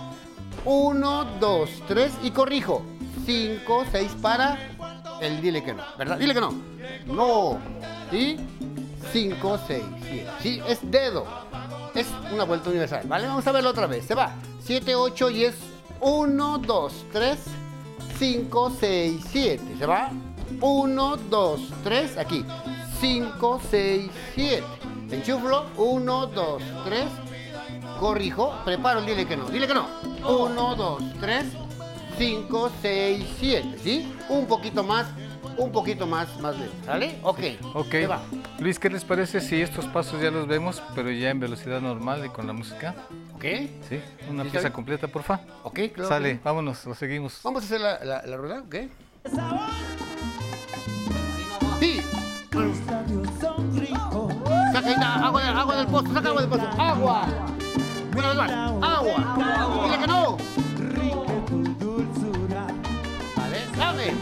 1, 0.65 1.25
2, 1.39 1.70
3 1.88 2.12
y 2.24 2.32
corrijo. 2.32 2.84
5, 3.25 3.86
6 3.91 4.12
para 4.22 4.58
el 5.22 5.41
dile 5.41 5.63
que 5.63 5.74
no. 5.74 5.84
¿Verdad? 5.98 6.17
Dile 6.17 6.34
que 6.34 6.41
no. 6.41 6.53
No. 7.05 7.60
Y 8.12 8.38
5, 9.12 9.60
6, 9.67 9.84
7. 10.01 10.29
Sí, 10.41 10.62
es 10.67 10.79
dedo. 10.84 11.25
Es 11.93 12.08
una 12.32 12.43
vuelta 12.43 12.70
universal, 12.70 13.03
¿vale? 13.08 13.27
Vamos 13.27 13.46
a 13.46 13.51
verlo 13.51 13.70
otra 13.70 13.88
vez. 13.88 14.05
Se 14.05 14.15
va. 14.15 14.34
7, 14.63 14.96
8 14.96 15.29
y 15.29 15.43
es 15.46 15.55
1, 16.01 16.58
2, 16.60 17.05
3, 17.12 17.39
5, 18.17 18.72
6, 18.79 19.25
7. 19.29 19.63
Se 19.77 19.86
va. 19.86 20.12
1, 20.62 21.17
2, 21.17 21.62
3. 21.84 22.17
Aquí. 22.17 22.46
5, 23.00 23.62
6, 23.70 24.12
7. 24.36 24.63
Enchuflo. 25.12 25.65
1, 25.77 26.27
2, 26.27 26.63
3. 26.86 27.05
Corrijo. 28.00 28.53
Preparo. 28.65 29.01
Dile 29.01 29.25
que 29.25 29.38
no. 29.38 29.46
Dile 29.50 29.67
que 29.67 29.74
no. 29.74 30.12
1, 30.27 30.75
2, 30.75 31.03
3, 31.20 31.46
5, 32.18 32.72
6, 32.82 33.25
7. 33.39 33.77
¿Sí? 33.84 34.13
Un 34.30 34.46
poquito 34.46 34.84
más. 34.84 35.08
Un 35.58 35.72
poquito 35.72 36.08
más, 36.08 36.39
más 36.39 36.58
lento. 36.58 36.74
¿Sale? 36.86 37.20
Ok. 37.22 37.39
Ok. 37.75 37.94
Va. 38.10 38.22
Luis, 38.60 38.80
¿qué 38.80 38.89
les 38.89 39.03
parece 39.03 39.39
si 39.39 39.62
estos 39.62 39.86
pasos 39.86 40.20
ya 40.22 40.32
los 40.32 40.48
vemos, 40.48 40.82
pero 40.96 41.12
ya 41.12 41.30
en 41.30 41.39
velocidad 41.39 41.80
normal 41.80 42.25
y 42.25 42.30
con 42.30 42.48
la 42.48 42.53
música? 42.53 42.96
Ok. 43.36 43.44
Sí, 43.88 44.01
una 44.30 44.44
¿Sí, 44.44 44.50
pieza 44.50 44.68
bien? 44.68 44.74
completa, 44.74 45.08
porfa. 45.08 45.42
Ok, 45.63 45.80
claro. 45.94 46.10
Sale, 46.10 46.39
vámonos, 46.44 46.84
lo 46.86 46.96
seguimos. 46.96 47.39
Vamos 47.44 47.62
a 47.63 47.65
hacer 47.65 47.82
la, 47.82 48.03
la, 48.03 48.25
la 48.25 48.38
rueda, 48.38 48.62
¿ok? 48.62 48.75
Sí. 51.80 52.01
Saca 54.74 55.13
agua, 55.25 55.50
agua 55.60 55.75
del 55.77 55.88
pozo, 55.88 56.13
saca 56.13 56.30
agua 56.30 56.42
del 56.42 56.50
pozo. 56.50 56.68
Agua. 56.80 57.27
Más. 58.15 58.51
Agua. 58.51 59.38
Dile 59.84 59.98
que 59.98 60.08
no. 60.08 60.38
Vale, 63.36 63.60
dame. 63.77 64.13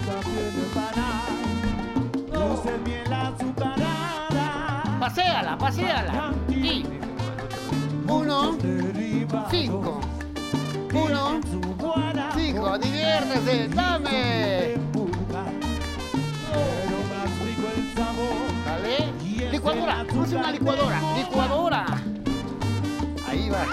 Paseala, 5.00 5.58
paseala. 5.58 6.34
Y 6.50 6.86
uno, 8.08 8.58
cinco. 9.50 10.00
Uno, 10.94 11.42
cinco. 12.36 12.78
Diviértese, 12.78 13.68
dame. 13.70 14.76
¿Vale? 18.66 19.14
Licuadora, 19.52 20.06
use 20.14 20.36
una 20.36 20.52
licuadora, 20.52 21.02
licuadora. 21.18 22.01
Va. 23.52 23.66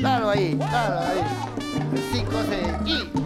Claro, 0.00 0.30
ahí, 0.30 0.56
claro, 0.56 1.00
ahí. 1.00 1.20
Cinco, 2.12 2.32
seis. 2.48 2.68
Y 2.86 3.21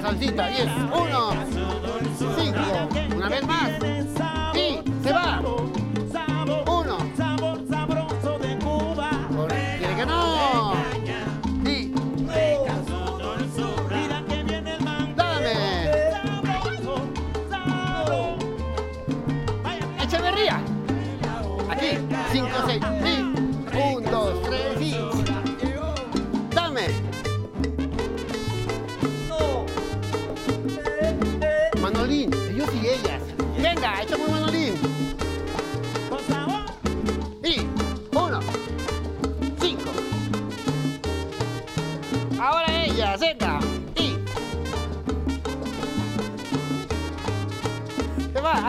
Salsita, 0.00 0.46
venga, 0.46 0.48
salsita. 0.48 0.50
Y 0.50 0.56
es 0.56 0.68
uno, 0.92 1.30
cinco. 2.36 3.16
Una 3.16 3.28
vez 3.28 3.46
más. 3.46 3.89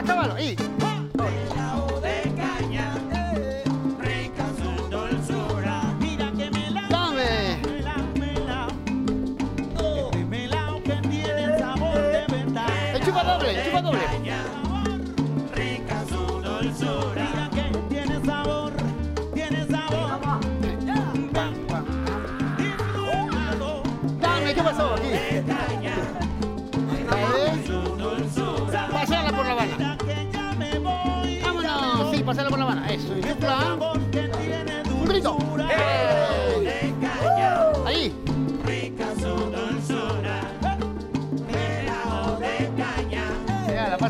Acábalo. 0.01 0.39
Y 0.39 0.55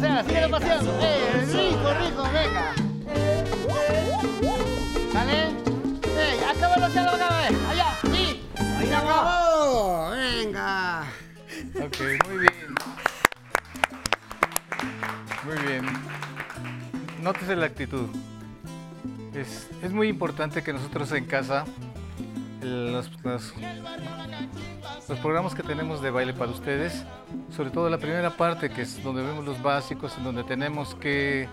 Paseala, 0.01 0.23
síguela 0.23 0.49
paseando. 0.49 0.91
¡Eh! 0.99 1.45
Rico, 1.45 1.93
rico, 1.93 2.23
venga. 2.33 2.73
¿Sale? 5.13 5.49
¡Eh! 5.49 6.41
Acábalo, 6.49 6.87
ya 6.89 7.03
lo 7.03 7.09
acabé. 7.11 7.47
Allá. 7.69 7.97
Sí. 8.11 8.43
Se 8.87 8.95
acabó. 8.95 10.09
Venga. 10.11 11.03
Ok, 11.75 11.97
muy 12.27 12.37
bien. 12.39 12.75
Muy 15.45 15.57
bien. 15.67 15.85
Nótese 17.21 17.55
la 17.55 17.67
actitud. 17.67 18.07
Es, 19.35 19.69
es 19.83 19.91
muy 19.91 20.07
importante 20.07 20.63
que 20.63 20.73
nosotros 20.73 21.11
en 21.11 21.25
casa, 21.25 21.65
los, 22.63 23.07
los- 23.23 23.53
los 25.07 25.19
programas 25.19 25.53
que 25.53 25.61
tenemos 25.63 26.01
de 26.01 26.09
baile 26.09 26.33
para 26.33 26.51
ustedes, 26.51 27.05
sobre 27.55 27.69
todo 27.69 27.89
la 27.89 27.97
primera 27.97 28.35
parte, 28.37 28.69
que 28.69 28.83
es 28.83 29.03
donde 29.03 29.21
vemos 29.21 29.45
los 29.45 29.61
básicos, 29.61 30.17
en 30.17 30.23
donde 30.23 30.43
tenemos 30.43 30.95
que 30.95 31.47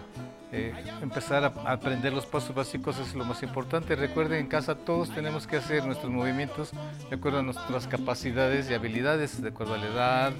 eh, 0.51 0.73
empezar 1.03 1.45
a, 1.45 1.49
aprender 1.71 2.13
los 2.13 2.25
pasos 2.25 2.55
básicos, 2.55 2.99
es 2.99 3.15
lo 3.15 3.25
más 3.25 3.43
importante. 3.43 3.97
Recuerden, 3.97 4.41
en 4.41 4.47
casa 4.47 4.75
todos 4.77 5.11
tenemos 5.11 5.47
que 5.47 5.57
hacer 5.57 5.85
nuestros 5.85 6.11
movimientos 6.11 6.71
de 7.11 7.17
acuerdo 7.17 7.41
a 7.41 7.43
nuestras 7.43 7.87
capacidades 7.87 8.71
y 8.71 8.75
habilidades, 8.75 9.43
de 9.43 9.49
acuerdo 9.49 9.75
a 9.75 9.79
la 9.79 9.87
edad 9.87 10.33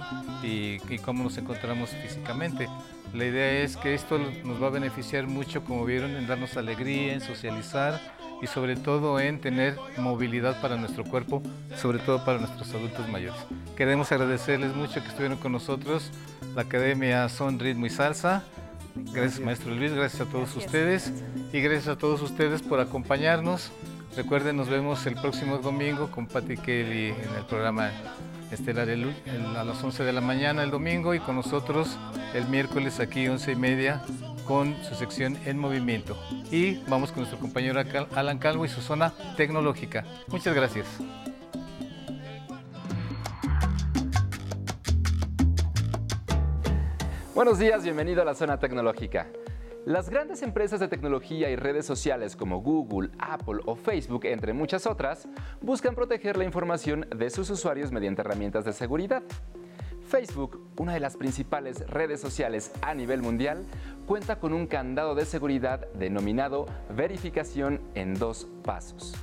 y, 0.43 0.79
y 0.89 0.99
cómo 0.99 1.25
nos 1.25 1.37
encontramos 1.37 1.91
físicamente. 1.91 2.69
La 3.13 3.25
idea 3.25 3.63
es 3.63 3.77
que 3.77 3.95
esto 3.95 4.19
nos 4.19 4.63
va 4.63 4.69
a 4.69 4.71
beneficiar 4.71 5.27
mucho, 5.27 5.65
como 5.65 5.85
vieron, 5.85 6.17
en 6.17 6.27
darnos 6.27 6.57
alegría, 6.57 7.15
en 7.15 7.21
socializar 7.21 8.01
y 8.43 8.47
sobre 8.47 8.77
todo 8.77 9.19
en 9.21 9.41
tener 9.41 9.77
movilidad 9.97 10.61
para 10.61 10.77
nuestro 10.77 11.05
cuerpo, 11.05 11.43
sobre 11.77 11.99
todo 11.99 12.25
para 12.25 12.39
nuestros 12.39 12.73
adultos 12.75 13.09
mayores. 13.09 13.41
Queremos 13.77 14.11
agradecerles 14.13 14.75
mucho 14.75 15.01
que 15.03 15.09
estuvieron 15.09 15.39
con 15.39 15.53
nosotros, 15.53 16.11
la 16.55 16.63
Academia 16.63 17.29
Son 17.29 17.59
Ritmo 17.59 17.87
y 17.87 17.91
Salsa. 17.91 18.45
Gracias, 19.13 19.41
maestro 19.41 19.75
Luis, 19.75 19.93
gracias 19.93 20.27
a 20.27 20.31
todos 20.31 20.55
ustedes 20.57 21.13
y 21.53 21.61
gracias 21.61 21.89
a 21.89 21.97
todos 21.99 22.21
ustedes 22.23 22.63
por 22.63 22.81
acompañarnos. 22.81 23.71
Recuerden, 24.17 24.57
nos 24.57 24.69
vemos 24.69 25.07
el 25.07 25.15
próximo 25.15 25.59
domingo 25.59 26.11
con 26.11 26.27
Patti 26.27 26.57
Kelly 26.57 27.09
en 27.11 27.35
el 27.37 27.45
programa 27.49 27.91
estelar 28.51 28.89
el- 28.89 29.15
el- 29.27 29.57
a 29.57 29.63
las 29.63 29.83
11 29.85 30.03
de 30.03 30.13
la 30.13 30.21
mañana 30.23 30.63
el 30.65 30.71
domingo 30.71 31.15
y 31.15 31.21
con 31.21 31.37
nosotros 31.37 31.97
el 32.35 32.49
miércoles 32.49 32.99
aquí 32.99 33.29
11 33.29 33.53
y 33.53 33.57
media 33.57 34.03
con 34.49 34.75
su 34.83 34.95
sección 34.95 35.37
En 35.45 35.59
Movimiento. 35.59 36.17
Y 36.51 36.77
vamos 36.89 37.13
con 37.13 37.21
nuestro 37.21 37.39
compañero 37.39 37.79
Alan 38.15 38.39
Calvo 38.39 38.65
y 38.65 38.69
su 38.69 38.81
zona 38.81 39.13
tecnológica. 39.37 40.05
Muchas 40.29 40.55
gracias. 40.55 40.87
Buenos 47.35 47.59
días, 47.59 47.85
bienvenido 47.85 48.23
a 48.23 48.25
la 48.25 48.35
zona 48.35 48.59
tecnológica. 48.59 49.29
Las 49.85 50.09
grandes 50.09 50.43
empresas 50.43 50.81
de 50.81 50.89
tecnología 50.89 51.51
y 51.51 51.57
redes 51.57 51.87
sociales 51.87 52.35
como 52.35 52.61
Google, 52.61 53.11
Apple 53.19 53.61
o 53.67 53.77
Facebook, 53.77 54.25
entre 54.25 54.55
muchas 54.55 54.87
otras, 54.87 55.29
buscan 55.61 55.95
proteger 55.95 56.37
la 56.37 56.45
información 56.45 57.07
de 57.15 57.31
sus 57.31 57.49
usuarios 57.51 57.93
mediante 57.93 58.23
herramientas 58.23 58.65
de 58.65 58.73
seguridad. 58.73 59.23
Facebook, 60.09 60.59
una 60.79 60.95
de 60.95 61.01
las 61.01 61.17
principales 61.17 61.87
redes 61.87 62.21
sociales 62.21 62.73
a 62.81 62.95
nivel 62.95 63.21
mundial, 63.23 63.65
cuenta 64.07 64.41
con 64.41 64.55
un 64.55 64.67
candado 64.67 65.15
de 65.15 65.27
seguridad 65.27 65.87
denominado 65.93 66.67
verificación 66.89 67.81
en 67.95 68.15
dos 68.15 68.49
pasos. 68.65 69.15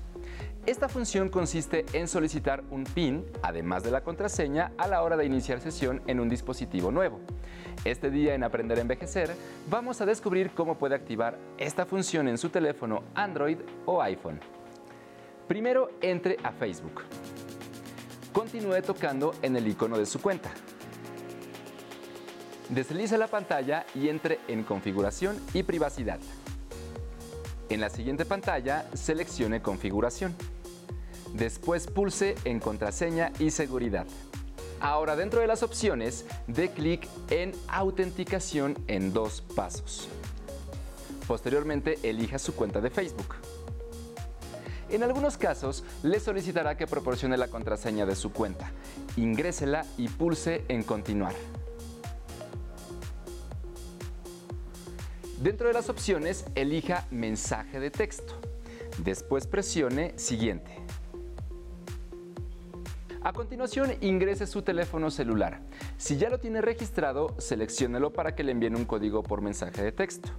Esta 0.67 0.88
función 0.88 1.30
consiste 1.30 1.86
en 1.93 2.08
solicitar 2.08 2.63
un 2.69 2.84
PIN, 2.84 3.26
además 3.41 3.84
de 3.84 3.91
la 3.91 4.02
contraseña, 4.02 4.71
a 4.78 4.88
la 4.88 5.02
hora 5.04 5.17
de 5.17 5.26
iniciar 5.26 5.60
sesión 5.60 6.02
en 6.08 6.19
un 6.19 6.30
dispositivo 6.30 6.91
nuevo. 6.91 7.19
Este 7.84 8.10
día 8.10 8.34
en 8.34 8.43
Aprender 8.43 8.78
a 8.78 8.82
Envejecer 8.82 9.36
vamos 9.69 10.02
a 10.02 10.06
descubrir 10.06 10.52
cómo 10.52 10.78
puede 10.78 10.95
activar 10.95 11.38
esta 11.58 11.86
función 11.86 12.28
en 12.28 12.38
su 12.38 12.50
teléfono 12.50 13.04
Android 13.15 13.58
o 13.86 14.02
iPhone. 14.02 14.39
Primero 15.48 15.91
entre 16.02 16.38
a 16.43 16.52
Facebook. 16.52 17.04
Continúe 18.34 18.82
tocando 18.82 19.34
en 19.41 19.56
el 19.56 19.67
icono 19.67 19.98
de 19.98 20.06
su 20.06 20.19
cuenta. 20.19 20.52
Deslice 22.69 23.17
la 23.19 23.28
pantalla 23.28 23.86
y 23.93 24.10
entre 24.10 24.39
en 24.47 24.63
Configuración 24.63 25.39
y 25.54 25.62
Privacidad. 25.62 26.19
En 27.69 27.80
la 27.80 27.89
siguiente 27.89 28.25
pantalla, 28.25 28.88
seleccione 28.93 29.62
Configuración. 29.62 30.36
Después 31.34 31.86
pulse 31.86 32.36
en 32.43 32.60
Contraseña 32.60 33.32
y 33.38 33.51
Seguridad. 33.51 34.08
Ahora 34.80 35.15
dentro 35.15 35.41
de 35.41 35.47
las 35.47 35.62
opciones, 35.62 36.25
dé 36.47 36.69
clic 36.69 37.08
en 37.30 37.51
Autenticación 37.67 38.75
en 38.88 39.13
dos 39.13 39.41
pasos. 39.56 40.08
Posteriormente, 41.28 41.99
elija 42.01 42.39
su 42.39 42.56
cuenta 42.56 42.82
de 42.82 42.89
Facebook. 42.89 43.36
En 44.89 45.04
algunos 45.04 45.38
casos, 45.38 45.84
le 46.04 46.19
solicitará 46.19 46.78
que 46.78 46.88
proporcione 46.88 47.38
la 47.38 47.47
contraseña 47.47 48.06
de 48.06 48.15
su 48.15 48.32
cuenta. 48.32 48.71
Ingrésela 49.17 49.86
y 49.97 50.08
pulse 50.08 50.63
en 50.67 50.84
Continuar. 50.84 51.34
Dentro 55.45 55.67
de 55.67 55.75
las 55.75 55.89
opciones, 55.89 56.43
elija 56.55 57.05
Mensaje 57.12 57.79
de 57.79 57.91
texto. 57.91 58.34
Después 59.03 59.45
presione 59.45 60.17
Siguiente. 60.17 60.71
A 63.21 63.31
continuación, 63.31 63.91
ingrese 64.01 64.47
su 64.47 64.63
teléfono 64.63 65.12
celular. 65.12 65.62
Si 65.97 66.17
ya 66.17 66.31
lo 66.31 66.39
tiene 66.39 66.62
registrado, 66.62 67.36
selecciónelo 67.38 68.12
para 68.12 68.34
que 68.34 68.43
le 68.43 68.53
envíen 68.53 68.75
un 68.75 68.86
código 68.86 69.21
por 69.21 69.41
mensaje 69.41 69.84
de 69.84 69.91
texto. 69.91 70.29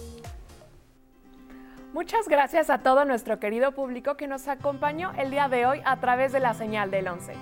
Muchas 1.94 2.28
gracias 2.28 2.68
a 2.68 2.82
todo 2.82 3.06
nuestro 3.06 3.40
querido 3.40 3.72
público 3.72 4.18
que 4.18 4.28
nos 4.28 4.46
acompañó 4.46 5.12
el 5.16 5.30
día 5.30 5.48
de 5.48 5.64
hoy 5.64 5.80
a 5.86 5.98
través 6.00 6.32
de 6.32 6.40
la 6.40 6.52
señal 6.52 6.90
del 6.90 7.08
11. 7.08 7.32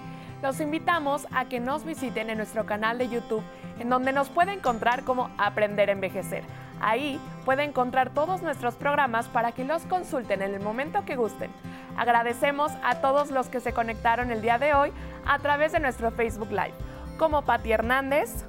Los 0.42 0.60
invitamos 0.60 1.26
a 1.32 1.46
que 1.46 1.60
nos 1.60 1.84
visiten 1.84 2.28
en 2.28 2.36
nuestro 2.36 2.66
canal 2.66 2.98
de 2.98 3.08
YouTube, 3.08 3.42
en 3.78 3.88
donde 3.88 4.12
nos 4.12 4.28
puede 4.28 4.52
encontrar 4.52 5.02
como 5.02 5.30
Aprender 5.38 5.88
a 5.88 5.92
Envejecer. 5.92 6.44
Ahí 6.80 7.18
puede 7.44 7.64
encontrar 7.64 8.10
todos 8.10 8.42
nuestros 8.42 8.74
programas 8.74 9.28
para 9.28 9.52
que 9.52 9.64
los 9.64 9.84
consulten 9.84 10.42
en 10.42 10.54
el 10.54 10.60
momento 10.60 11.04
que 11.06 11.16
gusten. 11.16 11.50
Agradecemos 11.96 12.70
a 12.84 12.96
todos 13.00 13.30
los 13.30 13.48
que 13.48 13.60
se 13.60 13.72
conectaron 13.72 14.30
el 14.30 14.42
día 14.42 14.58
de 14.58 14.74
hoy 14.74 14.92
a 15.24 15.38
través 15.38 15.72
de 15.72 15.80
nuestro 15.80 16.10
Facebook 16.10 16.50
Live, 16.50 16.74
como 17.18 17.42
Pati 17.42 17.72
Hernández, 17.72 18.44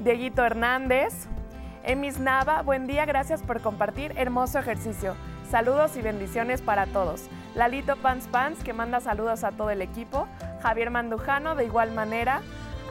Dieguito 0.00 0.44
Hernández, 0.44 1.28
Emis 1.84 2.18
Nava, 2.18 2.60
buen 2.60 2.86
día, 2.86 3.06
gracias 3.06 3.42
por 3.42 3.62
compartir, 3.62 4.12
hermoso 4.16 4.58
ejercicio. 4.58 5.16
Saludos 5.50 5.96
y 5.96 6.02
bendiciones 6.02 6.60
para 6.60 6.86
todos. 6.86 7.28
Lalito 7.54 7.96
Pants 7.96 8.26
Pants, 8.28 8.62
que 8.62 8.72
manda 8.72 9.00
saludos 9.00 9.44
a 9.44 9.52
todo 9.52 9.70
el 9.70 9.82
equipo. 9.82 10.26
Javier 10.62 10.90
Mandujano, 10.90 11.54
de 11.54 11.64
igual 11.64 11.92
manera. 11.92 12.42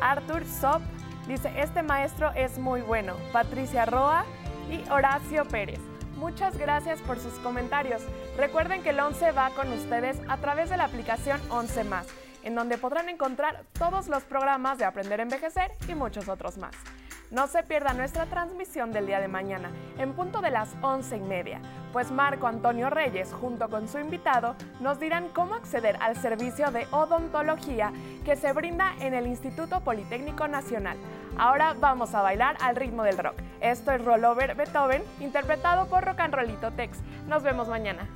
Arthur 0.02 0.46
Sop, 0.46 0.82
dice, 1.28 1.52
este 1.60 1.84
maestro 1.84 2.32
es 2.36 2.58
muy 2.58 2.82
bueno. 2.82 3.16
Patricia 3.32 3.86
Roa 3.86 4.26
y 4.70 4.88
Horacio 4.90 5.46
Pérez. 5.46 5.80
Muchas 6.18 6.58
gracias 6.58 7.00
por 7.02 7.20
sus 7.20 7.34
comentarios. 7.40 8.04
Recuerden 8.38 8.84
que 8.84 8.92
el 8.92 9.00
11 9.00 9.32
va 9.32 9.50
con 9.52 9.72
ustedes 9.74 10.20
a 10.28 10.38
través 10.38 10.70
de 10.70 10.78
la 10.78 10.84
aplicación 10.84 11.42
11 11.50 11.84
más, 11.86 12.08
en 12.44 12.54
donde 12.54 12.78
podrán 12.78 13.10
encontrar 13.10 13.64
todos 13.74 14.08
los 14.08 14.24
programas 14.24 14.78
de 14.78 14.86
Aprender 14.86 15.20
a 15.20 15.24
Envejecer 15.24 15.72
y 15.88 15.96
muchos 15.96 16.30
otros 16.30 16.58
más. 16.60 16.76
No 17.32 17.48
se 17.48 17.64
pierda 17.64 17.94
nuestra 17.94 18.26
transmisión 18.26 18.92
del 18.92 19.08
día 19.08 19.22
de 19.22 19.30
mañana, 19.30 19.72
en 19.98 20.12
punto 20.12 20.42
de 20.42 20.52
las 20.52 20.76
once 20.82 21.16
y 21.16 21.22
media, 21.22 21.62
pues 21.94 22.12
Marco 22.12 22.46
Antonio 22.46 22.90
Reyes, 22.90 23.32
junto 23.32 23.70
con 23.70 23.88
su 23.88 24.00
invitado, 24.00 24.54
nos 24.82 25.00
dirán 25.00 25.30
cómo 25.30 25.56
acceder 25.56 25.96
al 26.02 26.18
servicio 26.18 26.72
de 26.72 26.88
odontología 26.92 27.94
que 28.26 28.36
se 28.36 28.52
brinda 28.52 28.96
en 29.00 29.14
el 29.14 29.28
Instituto 29.28 29.80
Politécnico 29.80 30.50
Nacional. 30.50 30.98
Ahora 31.38 31.74
vamos 31.80 32.14
a 32.16 32.22
bailar 32.22 32.58
al 32.60 32.76
ritmo 32.76 33.04
del 33.04 33.18
rock. 33.18 33.36
Esto 33.62 33.94
es 33.94 34.04
Rollover 34.04 34.56
Beethoven, 34.56 35.02
interpretado 35.22 35.88
por 35.88 36.04
Rock 36.04 36.20
and 36.20 36.34
Rollito 36.34 36.72
Tex. 36.72 37.00
Nos 37.30 37.44
vemos 37.44 37.70
mañana. 37.70 38.10